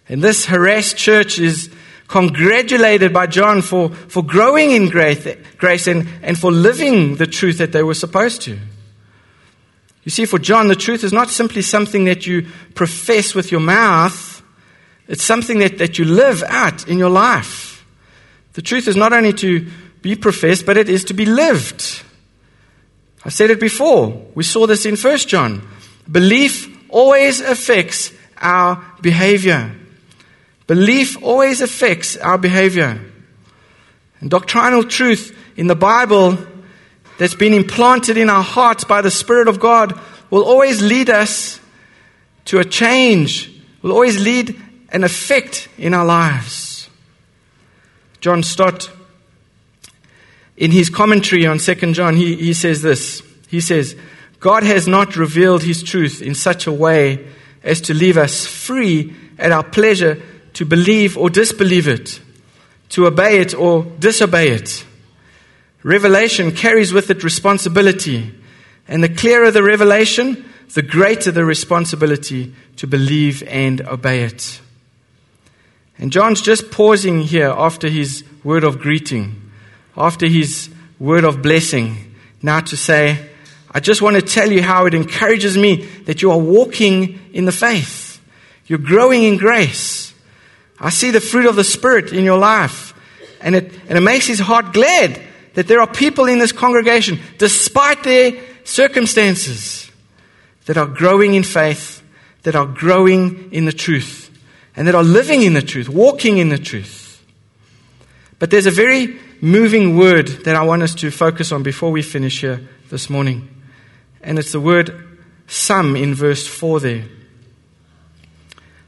And 0.09 0.23
this 0.23 0.47
harassed 0.47 0.97
church 0.97 1.39
is 1.39 1.69
congratulated 2.07 3.13
by 3.13 3.27
John 3.27 3.61
for, 3.61 3.91
for 3.91 4.23
growing 4.23 4.71
in 4.71 4.89
grace, 4.89 5.29
grace 5.59 5.87
and, 5.87 6.09
and 6.23 6.39
for 6.39 6.51
living 6.51 7.17
the 7.17 7.27
truth 7.27 7.59
that 7.59 7.73
they 7.73 7.83
were 7.83 7.93
supposed 7.93 8.41
to. 8.45 8.59
You 10.05 10.11
see, 10.11 10.25
for 10.25 10.39
John, 10.39 10.69
the 10.69 10.75
truth 10.75 11.05
is 11.05 11.13
not 11.13 11.29
simply 11.29 11.61
something 11.61 12.07
that 12.07 12.27
you 12.27 12.47
profess 12.75 13.35
with 13.35 13.53
your 13.53 13.61
mouth, 13.61 14.28
it's 15.09 15.25
something 15.25 15.59
that, 15.61 15.79
that 15.79 15.99
you 15.99 16.05
live 16.05 16.45
out 16.47 16.87
in 16.87 16.99
your 16.99 17.11
life. 17.11 17.85
The 18.53 18.63
truth 18.63 18.87
is 18.87 18.97
not 18.97 19.13
only 19.13 19.33
to 19.35 19.67
be 20.03 20.15
professed, 20.15 20.67
but 20.67 20.77
it 20.77 20.89
is 20.89 21.05
to 21.05 21.15
be 21.15 21.25
lived. 21.25 22.03
I've 23.25 23.33
said 23.33 23.51
it 23.51 23.59
before. 23.59 24.27
We 24.35 24.45
saw 24.45 24.67
this 24.67 24.87
in 24.87 24.97
1 24.97 25.19
John. 25.19 25.67
Belief 26.11 26.69
always 26.91 27.41
affects 27.41 28.13
our 28.37 28.85
behavior. 29.01 29.75
Belief 30.67 31.21
always 31.23 31.63
affects 31.63 32.17
our 32.19 32.39
behavior. 32.39 33.01
And 34.21 34.31
doctrinal 34.31 34.85
truth 34.85 35.37
in 35.57 35.67
the 35.67 35.75
Bible 35.75 36.39
that's 37.19 37.35
been 37.35 37.55
implanted 37.55 38.17
in 38.17 38.29
our 38.29 38.43
hearts 38.43 38.85
by 38.85 39.01
the 39.01 39.11
Spirit 39.11 39.49
of 39.49 39.59
God 39.59 39.99
will 40.31 40.45
always 40.45 40.83
lead 40.83 41.09
us 41.09 41.61
to 42.47 42.59
a 42.59 42.65
change, 42.65 43.51
will 43.83 43.93
always 43.93 44.23
lead 44.23 44.61
an 44.91 45.05
effect 45.05 45.69
in 45.79 45.95
our 45.95 46.05
lives. 46.05 46.89
John 48.21 48.43
Stott, 48.43 48.91
in 50.57 50.71
his 50.71 50.91
commentary 50.91 51.47
on 51.47 51.59
2 51.59 51.93
John, 51.93 52.17
he, 52.17 52.35
he 52.37 52.53
says 52.53 52.83
this. 52.83 53.23
He 53.49 53.61
says, 53.61 53.97
God 54.41 54.63
has 54.63 54.89
not 54.89 55.17
revealed 55.17 55.63
his 55.63 55.83
truth 55.83 56.23
in 56.23 56.35
such 56.35 56.67
a 56.67 56.73
way 56.73 57.27
as 57.63 57.81
to 57.83 57.95
leave 57.95 58.17
us 58.17 58.47
free 58.47 59.15
at 59.39 59.53
our 59.53 59.65
pleasure 59.65 60.21
to 60.55 60.65
believe 60.65 61.17
or 61.17 61.31
disbelieve 61.31 61.87
it, 61.87 62.21
to 62.91 63.07
obey 63.07 63.39
it 63.39 63.55
or 63.55 63.85
disobey 63.99 64.51
it. 64.51 64.85
Revelation 65.83 66.53
carries 66.53 66.93
with 66.93 67.11
it 67.11 67.23
responsibility, 67.23 68.35
and 68.89 69.03
the 69.03 69.09
clearer 69.09 69.51
the 69.51 69.63
revelation, 69.63 70.45
the 70.75 70.83
greater 70.83 71.31
the 71.31 71.45
responsibility 71.45 72.53
to 72.77 72.87
believe 72.87 73.43
and 73.45 73.81
obey 73.83 74.23
it. 74.23 74.61
And 75.99 76.13
John's 76.13 76.41
just 76.41 76.71
pausing 76.71 77.23
here 77.23 77.49
after 77.49 77.89
his 77.89 78.25
word 78.45 78.65
of 78.65 78.79
greeting, 78.79 79.51
after 79.97 80.27
his 80.27 80.71
word 80.99 81.25
of 81.25 81.43
blessing, 81.43 82.15
now 82.41 82.61
to 82.61 82.77
say, 82.77 83.29
I 83.71 83.81
just 83.81 84.01
want 84.01 84.17
to 84.17 84.23
tell 84.23 84.51
you 84.51 84.63
how 84.63 84.87
it 84.87 84.95
encourages 84.95 85.59
me 85.59 85.85
that 86.07 86.23
you 86.23 86.31
are 86.31 86.39
walking 86.39 87.19
in 87.33 87.45
the 87.45 87.53
faith. 87.53 88.21
You're 88.67 88.79
growing 88.79 89.25
in 89.25 89.37
grace. 89.37 90.15
I 90.79 90.91
see 90.91 91.11
the 91.11 91.21
fruit 91.21 91.47
of 91.47 91.57
the 91.57 91.65
Spirit 91.65 92.13
in 92.13 92.25
your 92.25 92.39
life. 92.39 92.95
And 93.41 93.55
it, 93.55 93.73
and 93.89 93.99
it 93.99 94.01
makes 94.01 94.27
his 94.27 94.39
heart 94.39 94.73
glad 94.73 95.21
that 95.55 95.67
there 95.67 95.81
are 95.81 95.87
people 95.87 96.27
in 96.27 96.39
this 96.39 96.53
congregation, 96.53 97.19
despite 97.39 98.05
their 98.05 98.33
circumstances, 98.65 99.91
that 100.67 100.77
are 100.77 100.87
growing 100.87 101.35
in 101.35 101.43
faith, 101.43 102.03
that 102.43 102.55
are 102.55 102.67
growing 102.67 103.53
in 103.53 103.65
the 103.65 103.73
truth, 103.73 104.28
and 104.79 104.87
that 104.87 104.95
are 104.95 105.03
living 105.03 105.43
in 105.43 105.55
the 105.55 105.61
truth, 105.61 105.89
walking 105.89 106.39
in 106.39 106.51
the 106.51 106.57
truth. 106.57 107.21
But 108.39 108.53
there's 108.53 108.67
a 108.67 108.71
very 108.71 109.19
moving 109.41 109.97
word 109.97 110.29
that 110.45 110.55
I 110.55 110.63
want 110.63 110.85
us 110.85 110.95
to 110.97 111.11
focus 111.11 111.51
on 111.51 111.65
before 111.65 111.91
we 111.91 112.01
finish 112.01 112.43
here 112.43 112.61
this 112.89 113.11
morning. 113.11 113.49
And 114.23 114.39
it's 114.39 114.53
the 114.53 114.61
word 114.61 115.19
some 115.49 115.97
in 115.97 116.15
verse 116.15 116.47
4 116.47 116.79
there. 116.79 117.05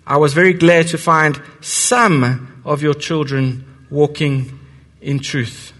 I 0.07 0.17
was 0.17 0.33
very 0.33 0.53
glad 0.53 0.87
to 0.89 0.99
find 0.99 1.43
some 1.61 2.63
of 2.65 2.83
your 2.83 2.95
children 2.95 3.65
walking 3.91 4.61
in 5.01 5.19
truth. 5.19 5.73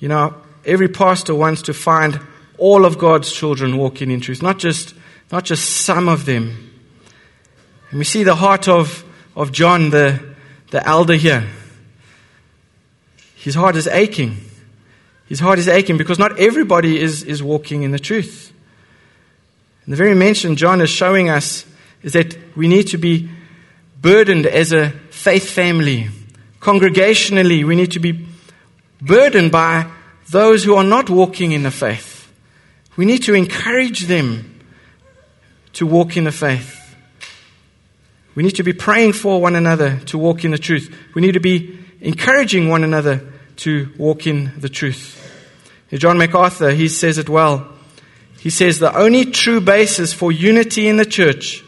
You 0.00 0.08
know, 0.08 0.34
every 0.64 0.88
pastor 0.88 1.36
wants 1.36 1.62
to 1.62 1.72
find 1.72 2.18
all 2.58 2.84
of 2.84 2.98
God's 2.98 3.32
children 3.32 3.76
walking 3.76 4.10
in 4.10 4.20
truth, 4.20 4.42
not 4.42 4.58
just, 4.58 4.92
not 5.30 5.44
just 5.44 5.70
some 5.70 6.08
of 6.08 6.24
them. 6.24 6.71
And 7.92 7.98
we 7.98 8.04
see 8.04 8.24
the 8.24 8.34
heart 8.34 8.68
of, 8.68 9.04
of 9.36 9.52
John, 9.52 9.90
the, 9.90 10.18
the 10.70 10.84
elder 10.88 11.12
here. 11.12 11.46
His 13.36 13.54
heart 13.54 13.76
is 13.76 13.86
aching. 13.86 14.38
His 15.26 15.40
heart 15.40 15.58
is 15.58 15.68
aching 15.68 15.98
because 15.98 16.18
not 16.18 16.38
everybody 16.38 16.98
is, 16.98 17.22
is 17.22 17.42
walking 17.42 17.82
in 17.82 17.90
the 17.90 17.98
truth. 17.98 18.50
And 19.84 19.92
the 19.92 19.96
very 19.98 20.14
mention 20.14 20.56
John 20.56 20.80
is 20.80 20.88
showing 20.88 21.28
us 21.28 21.66
is 22.02 22.14
that 22.14 22.34
we 22.56 22.66
need 22.66 22.88
to 22.88 22.98
be 22.98 23.28
burdened 24.00 24.46
as 24.46 24.72
a 24.72 24.88
faith 25.10 25.50
family. 25.50 26.08
Congregationally, 26.60 27.62
we 27.62 27.76
need 27.76 27.92
to 27.92 28.00
be 28.00 28.26
burdened 29.02 29.52
by 29.52 29.86
those 30.30 30.64
who 30.64 30.76
are 30.76 30.84
not 30.84 31.10
walking 31.10 31.52
in 31.52 31.62
the 31.62 31.70
faith. 31.70 32.32
We 32.96 33.04
need 33.04 33.24
to 33.24 33.34
encourage 33.34 34.06
them 34.06 34.60
to 35.74 35.86
walk 35.86 36.16
in 36.16 36.24
the 36.24 36.32
faith. 36.32 36.81
We 38.34 38.42
need 38.42 38.56
to 38.56 38.62
be 38.62 38.72
praying 38.72 39.12
for 39.12 39.40
one 39.40 39.56
another 39.56 39.98
to 40.06 40.18
walk 40.18 40.44
in 40.44 40.50
the 40.50 40.58
truth. 40.58 40.94
We 41.14 41.22
need 41.22 41.32
to 41.32 41.40
be 41.40 41.78
encouraging 42.00 42.68
one 42.68 42.84
another 42.84 43.20
to 43.56 43.90
walk 43.98 44.26
in 44.26 44.52
the 44.58 44.68
truth. 44.68 45.18
John 45.92 46.16
MacArthur, 46.16 46.70
he 46.70 46.88
says 46.88 47.18
it 47.18 47.28
well. 47.28 47.68
He 48.40 48.50
says 48.50 48.78
the 48.78 48.96
only 48.96 49.26
true 49.26 49.60
basis 49.60 50.12
for 50.12 50.32
unity 50.32 50.88
in 50.88 50.96
the 50.96 51.04
church 51.04 51.62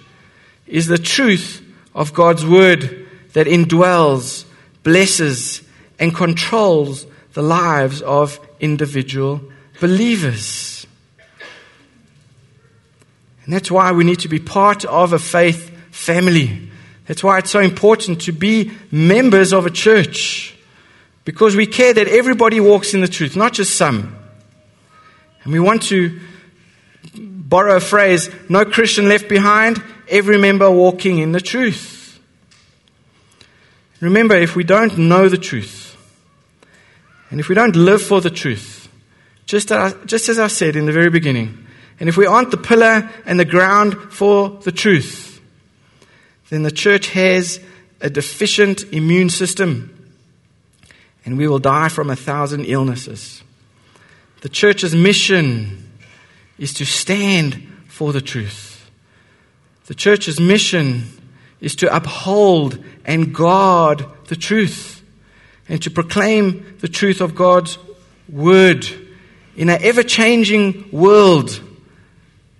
is 0.66 0.86
the 0.86 0.98
truth 0.98 1.62
of 1.94 2.14
God's 2.14 2.44
word 2.44 3.06
that 3.34 3.46
indwells, 3.46 4.44
blesses, 4.82 5.62
and 5.98 6.14
controls 6.14 7.06
the 7.34 7.42
lives 7.42 8.00
of 8.02 8.40
individual 8.60 9.42
believers. 9.80 10.86
And 13.44 13.52
that's 13.52 13.70
why 13.70 13.92
we 13.92 14.04
need 14.04 14.20
to 14.20 14.28
be 14.28 14.38
part 14.38 14.84
of 14.86 15.12
a 15.12 15.18
faith 15.18 15.70
family. 16.04 16.70
That's 17.06 17.22
why 17.22 17.38
it's 17.38 17.50
so 17.50 17.60
important 17.60 18.22
to 18.22 18.32
be 18.32 18.72
members 18.90 19.52
of 19.52 19.66
a 19.66 19.70
church. 19.70 20.56
Because 21.24 21.56
we 21.56 21.66
care 21.66 21.94
that 21.94 22.08
everybody 22.08 22.60
walks 22.60 22.94
in 22.94 23.00
the 23.00 23.08
truth, 23.08 23.36
not 23.36 23.52
just 23.52 23.76
some. 23.76 24.16
And 25.42 25.52
we 25.52 25.60
want 25.60 25.82
to 25.84 26.18
borrow 27.14 27.76
a 27.76 27.80
phrase 27.80 28.30
no 28.48 28.64
Christian 28.64 29.08
left 29.08 29.28
behind, 29.28 29.82
every 30.08 30.38
member 30.38 30.70
walking 30.70 31.18
in 31.18 31.32
the 31.32 31.40
truth. 31.40 32.20
Remember, 34.00 34.34
if 34.34 34.54
we 34.54 34.64
don't 34.64 34.98
know 34.98 35.28
the 35.28 35.38
truth, 35.38 35.96
and 37.30 37.40
if 37.40 37.48
we 37.48 37.54
don't 37.54 37.76
live 37.76 38.02
for 38.02 38.20
the 38.20 38.30
truth, 38.30 38.88
just 39.46 39.72
as, 39.72 39.94
just 40.04 40.28
as 40.28 40.38
I 40.38 40.48
said 40.48 40.76
in 40.76 40.86
the 40.86 40.92
very 40.92 41.10
beginning, 41.10 41.66
and 42.00 42.08
if 42.08 42.16
we 42.16 42.26
aren't 42.26 42.50
the 42.50 42.56
pillar 42.56 43.08
and 43.24 43.38
the 43.38 43.44
ground 43.44 43.94
for 44.10 44.50
the 44.62 44.72
truth, 44.72 45.23
then 46.50 46.62
the 46.62 46.70
church 46.70 47.08
has 47.10 47.60
a 48.00 48.10
deficient 48.10 48.84
immune 48.92 49.30
system 49.30 49.90
and 51.24 51.38
we 51.38 51.48
will 51.48 51.58
die 51.58 51.88
from 51.88 52.10
a 52.10 52.16
thousand 52.16 52.66
illnesses. 52.66 53.42
The 54.42 54.48
church's 54.48 54.94
mission 54.94 55.90
is 56.58 56.74
to 56.74 56.84
stand 56.84 57.66
for 57.88 58.12
the 58.12 58.20
truth. 58.20 58.90
The 59.86 59.94
church's 59.94 60.38
mission 60.38 61.04
is 61.60 61.74
to 61.76 61.94
uphold 61.94 62.82
and 63.04 63.34
guard 63.34 64.04
the 64.26 64.36
truth 64.36 65.02
and 65.68 65.82
to 65.82 65.90
proclaim 65.90 66.76
the 66.80 66.88
truth 66.88 67.20
of 67.20 67.34
God's 67.34 67.78
word 68.28 68.86
in 69.56 69.70
an 69.70 69.82
ever 69.82 70.02
changing 70.02 70.90
world, 70.90 71.60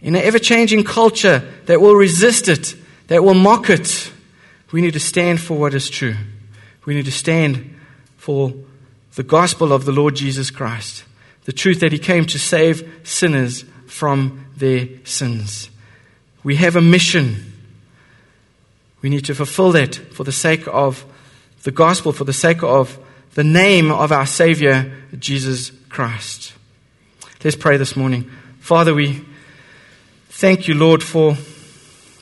in 0.01 0.15
an 0.15 0.23
ever 0.23 0.39
changing 0.39 0.85
culture 0.85 1.43
that 1.67 1.81
will 1.81 1.95
resist 1.95 2.49
it, 2.49 2.75
that 3.09 3.23
will 3.23 3.35
mock 3.35 3.71
it. 3.71 4.13
We 4.73 4.81
need 4.81 4.95
to 4.95 5.01
stand 5.01 5.41
for 5.41 5.57
what 5.57 5.75
is 5.75 5.91
true. 5.91 6.17
We 6.85 6.95
need 6.95 7.05
to 7.05 7.13
stand 7.13 7.77
for 8.17 8.53
the 9.15 9.23
gospel 9.23 9.73
of 9.73 9.85
the 9.85 9.93
Lord 9.93 10.17
Jesus 10.17 10.51
Christ, 10.51 11.05
the 11.45 11.53
truth 11.53 11.81
that 11.81 11.93
He 11.93 11.99
came 11.99 12.27
to 12.27 12.39
save 12.39 13.01
sinners 13.05 13.65
from 13.87 14.47
their 14.57 14.89
sins. 15.05 15.71
We 16.43 16.57
have 16.57 16.77
a 16.77 16.81
mission. 16.81 17.53
We 19.03 19.09
need 19.09 19.25
to 19.27 19.35
fulfill 19.35 19.73
that 19.73 19.95
for 19.95 20.25
the 20.25 20.33
sake 20.33 20.67
of 20.67 21.05
the 21.63 21.71
gospel, 21.71 22.13
for 22.13 22.25
the 22.25 22.33
sake 22.33 22.63
of 22.63 22.99
the 23.35 23.45
name 23.45 23.91
of 23.91 24.13
our 24.13 24.27
Savior, 24.27 24.93
Jesus 25.19 25.71
Christ. 25.89 26.53
Let's 27.43 27.57
pray 27.57 27.77
this 27.77 27.97
morning. 27.97 28.31
Father, 28.61 28.95
we 28.95 29.23
thank 30.29 30.67
you, 30.67 30.75
Lord, 30.75 31.03
for 31.03 31.37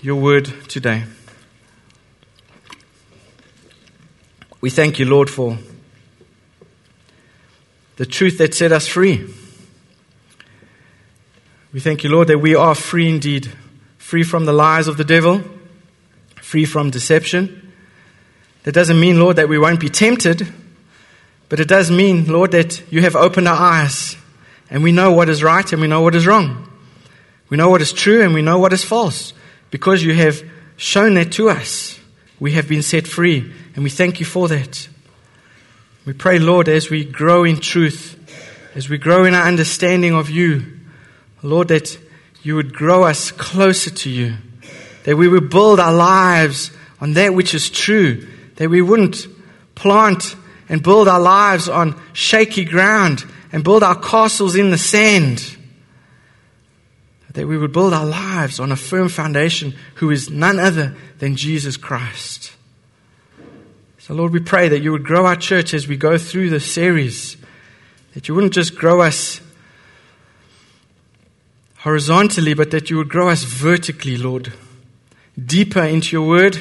your 0.03 0.17
word 0.17 0.47
today. 0.69 1.05
We 4.61 4.69
thank 4.69 4.99
you, 4.99 5.05
Lord, 5.05 5.31
for 5.31 5.59
the 7.97 8.07
truth 8.07 8.39
that 8.39 8.53
set 8.53 8.73
us 8.73 8.89
free. 8.89 9.33
We 11.73 11.79
thank 11.79 12.03
you, 12.03 12.11
Lord, 12.11 12.27
that 12.29 12.39
we 12.39 12.57
are 12.57 12.75
free 12.75 13.09
indeed, 13.09 13.53
free 13.97 14.25
from 14.25 14.45
the 14.45 14.53
lies 14.53 14.89
of 14.89 14.97
the 14.97 15.05
devil, 15.05 15.41
free 16.35 16.65
from 16.65 16.91
deception. 16.91 17.73
That 18.65 18.73
doesn't 18.73 18.99
mean, 18.99 19.21
Lord, 19.21 19.37
that 19.37 19.49
we 19.49 19.59
won't 19.59 19.79
be 19.79 19.89
tempted, 19.89 20.53
but 21.49 21.61
it 21.61 21.69
does 21.69 21.93
mean, 21.93 22.27
Lord, 22.27 22.51
that 22.51 22.83
you 22.91 23.03
have 23.03 23.15
opened 23.15 23.47
our 23.47 23.57
eyes 23.57 24.17
and 24.69 24.83
we 24.83 24.91
know 24.91 25.13
what 25.13 25.29
is 25.29 25.45
right 25.45 25.73
and 25.73 25.81
we 25.81 25.87
know 25.87 26.01
what 26.01 26.17
is 26.17 26.27
wrong. 26.27 26.69
We 27.49 27.57
know 27.57 27.71
what 27.71 27.83
is 27.83 27.93
true 27.93 28.23
and 28.23 28.35
we 28.35 28.43
know 28.43 28.59
what 28.59 28.73
is 28.73 28.83
false 28.83 29.33
because 29.73 30.05
you 30.05 30.15
have 30.15 30.45
shown 30.77 31.15
that 31.15 31.33
to 31.33 31.49
us. 31.49 31.99
We 32.39 32.53
have 32.53 32.69
been 32.69 32.83
set 32.83 33.09
free 33.09 33.53
and 33.75 33.83
we 33.83 33.91
thank 33.91 34.21
you 34.21 34.27
for 34.27 34.47
that. 34.47 34.89
We 36.05 36.13
pray, 36.13 36.39
Lord, 36.39 36.69
as 36.69 36.91
we 36.91 37.05
grow 37.05 37.43
in 37.43 37.59
truth, 37.59 38.19
as 38.75 38.89
we 38.89 38.99
grow 38.99 39.25
in 39.25 39.35
our 39.35 39.47
understanding 39.47 40.15
of 40.15 40.31
you, 40.31 40.65
Lord, 41.43 41.69
that 41.69 41.99
you 42.43 42.55
would 42.57 42.75
grow 42.75 43.05
us 43.05 43.31
closer 43.33 43.91
to 43.91 44.11
you, 44.11 44.35
that 45.05 45.17
we 45.17 45.27
would 45.27 45.49
build 45.49 45.81
our 45.81 45.95
lives 45.95 46.71
on 47.01 47.15
that 47.15 47.35
which 47.35 47.55
is 47.55 47.71
true, 47.71 48.29
that 48.57 48.69
we 48.69 48.83
wouldn't 48.83 49.27
plant 49.75 50.37
and 50.69 50.83
build 50.83 51.09
our 51.09 51.21
lives 51.21 51.69
on 51.69 52.01
shaky 52.13 52.65
ground 52.65 53.25
and 53.53 53.65
build 53.65 53.83
our 53.83 53.99
castles 53.99 54.55
in 54.55 54.71
the 54.71 54.79
sand. 54.79 55.57
That 57.35 57.47
we 57.47 57.57
would 57.57 57.73
build 57.73 57.95
our 57.95 58.05
lives 58.05 58.61
on 58.61 58.73
a 58.73 58.77
firm 58.77 59.09
foundation 59.09 59.75
who 59.97 60.11
is 60.11 60.29
none 60.29 60.59
other 60.59 60.95
than 61.19 61.37
Jesus 61.37 61.77
Christ. 61.77 62.53
So, 63.99 64.15
Lord, 64.15 64.33
we 64.33 64.41
pray 64.41 64.69
that 64.69 64.81
you 64.81 64.93
would 64.93 65.05
grow 65.05 65.27
our 65.27 65.37
church 65.37 65.73
as 65.73 65.87
we 65.87 65.97
go 65.97 66.19
through 66.19 66.51
this 66.51 66.71
series, 66.71 67.37
that 68.15 68.29
you 68.29 68.35
wouldn't 68.35 68.53
just 68.53 68.75
grow 68.75 69.01
us 69.01 69.41
horizontally, 71.79 72.53
but 72.55 72.71
that 72.73 72.91
you 72.91 72.97
would 72.97 73.09
grow 73.09 73.29
us 73.29 73.45
vertically, 73.45 74.17
Lord, 74.17 74.53
deeper 75.43 75.83
into 75.83 76.17
your 76.17 76.27
word 76.27 76.59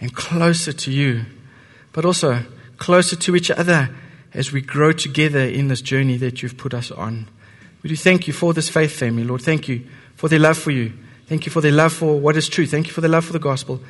and 0.00 0.14
closer 0.14 0.72
to 0.72 0.90
you, 0.90 1.24
but 1.92 2.04
also 2.04 2.44
closer 2.76 3.16
to 3.16 3.36
each 3.36 3.50
other 3.50 3.90
as 4.34 4.52
we 4.52 4.60
grow 4.60 4.92
together 4.92 5.40
in 5.40 5.68
this 5.68 5.82
journey 5.82 6.16
that 6.16 6.42
you've 6.42 6.56
put 6.56 6.74
us 6.74 6.90
on. 6.90 7.28
We 7.82 7.88
do 7.88 7.96
thank 7.96 8.26
you 8.26 8.32
for 8.32 8.52
this 8.52 8.68
faith 8.68 8.92
family, 8.92 9.24
Lord. 9.24 9.42
Thank 9.42 9.68
you 9.68 9.86
for 10.20 10.28
their 10.28 10.38
love 10.38 10.58
for 10.58 10.70
you. 10.70 10.92
Thank 11.28 11.46
you 11.46 11.50
for 11.50 11.62
their 11.62 11.72
love 11.72 11.94
for 11.94 12.20
what 12.20 12.36
is 12.36 12.46
true. 12.46 12.66
Thank 12.66 12.88
you 12.88 12.92
for 12.92 13.00
their 13.00 13.08
love 13.08 13.24
for 13.24 13.32
the 13.32 13.38
gospel. 13.38 13.80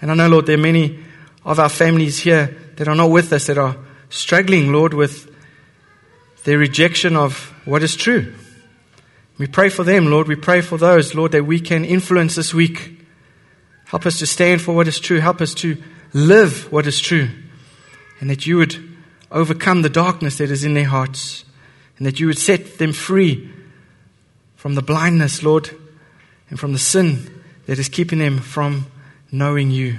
And 0.00 0.10
I 0.10 0.14
know, 0.14 0.28
Lord, 0.28 0.46
there 0.46 0.56
are 0.56 0.60
many 0.60 0.98
of 1.44 1.60
our 1.60 1.68
families 1.68 2.18
here 2.18 2.56
that 2.74 2.88
are 2.88 2.96
not 2.96 3.12
with 3.12 3.32
us, 3.32 3.46
that 3.46 3.58
are 3.58 3.76
struggling, 4.10 4.72
Lord, 4.72 4.92
with 4.92 5.32
their 6.42 6.58
rejection 6.58 7.14
of 7.14 7.54
what 7.64 7.84
is 7.84 7.94
true. 7.94 8.34
We 9.38 9.46
pray 9.46 9.68
for 9.68 9.84
them, 9.84 10.10
Lord. 10.10 10.26
We 10.26 10.34
pray 10.34 10.62
for 10.62 10.78
those, 10.78 11.14
Lord, 11.14 11.30
that 11.30 11.46
we 11.46 11.60
can 11.60 11.84
influence 11.84 12.34
this 12.34 12.52
week. 12.52 12.98
Help 13.84 14.04
us 14.04 14.18
to 14.18 14.26
stand 14.26 14.60
for 14.60 14.74
what 14.74 14.88
is 14.88 14.98
true. 14.98 15.20
Help 15.20 15.40
us 15.40 15.54
to 15.54 15.80
live 16.12 16.72
what 16.72 16.88
is 16.88 16.98
true. 16.98 17.28
And 18.18 18.28
that 18.30 18.48
you 18.48 18.56
would 18.56 18.98
overcome 19.30 19.82
the 19.82 19.88
darkness 19.88 20.38
that 20.38 20.50
is 20.50 20.64
in 20.64 20.74
their 20.74 20.86
hearts. 20.86 21.44
And 21.98 22.04
that 22.04 22.18
you 22.18 22.26
would 22.26 22.38
set 22.38 22.78
them 22.78 22.92
free 22.92 23.52
from 24.58 24.74
the 24.74 24.82
blindness, 24.82 25.44
Lord, 25.44 25.70
and 26.50 26.58
from 26.58 26.72
the 26.72 26.80
sin 26.80 27.42
that 27.66 27.78
is 27.78 27.88
keeping 27.88 28.18
them 28.18 28.38
from 28.38 28.86
knowing 29.30 29.70
you. 29.70 29.98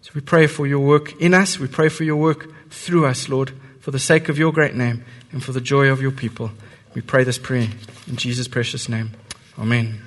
So 0.00 0.12
we 0.14 0.20
pray 0.20 0.46
for 0.46 0.64
your 0.64 0.78
work 0.78 1.20
in 1.20 1.34
us. 1.34 1.58
We 1.58 1.66
pray 1.66 1.88
for 1.88 2.04
your 2.04 2.14
work 2.14 2.48
through 2.70 3.06
us, 3.06 3.28
Lord, 3.28 3.52
for 3.80 3.90
the 3.90 3.98
sake 3.98 4.28
of 4.28 4.38
your 4.38 4.52
great 4.52 4.76
name 4.76 5.04
and 5.32 5.42
for 5.42 5.50
the 5.50 5.60
joy 5.60 5.88
of 5.88 6.00
your 6.00 6.12
people. 6.12 6.52
We 6.94 7.00
pray 7.00 7.24
this 7.24 7.36
prayer 7.38 7.68
in 8.06 8.14
Jesus' 8.14 8.46
precious 8.46 8.88
name. 8.88 9.10
Amen. 9.58 10.03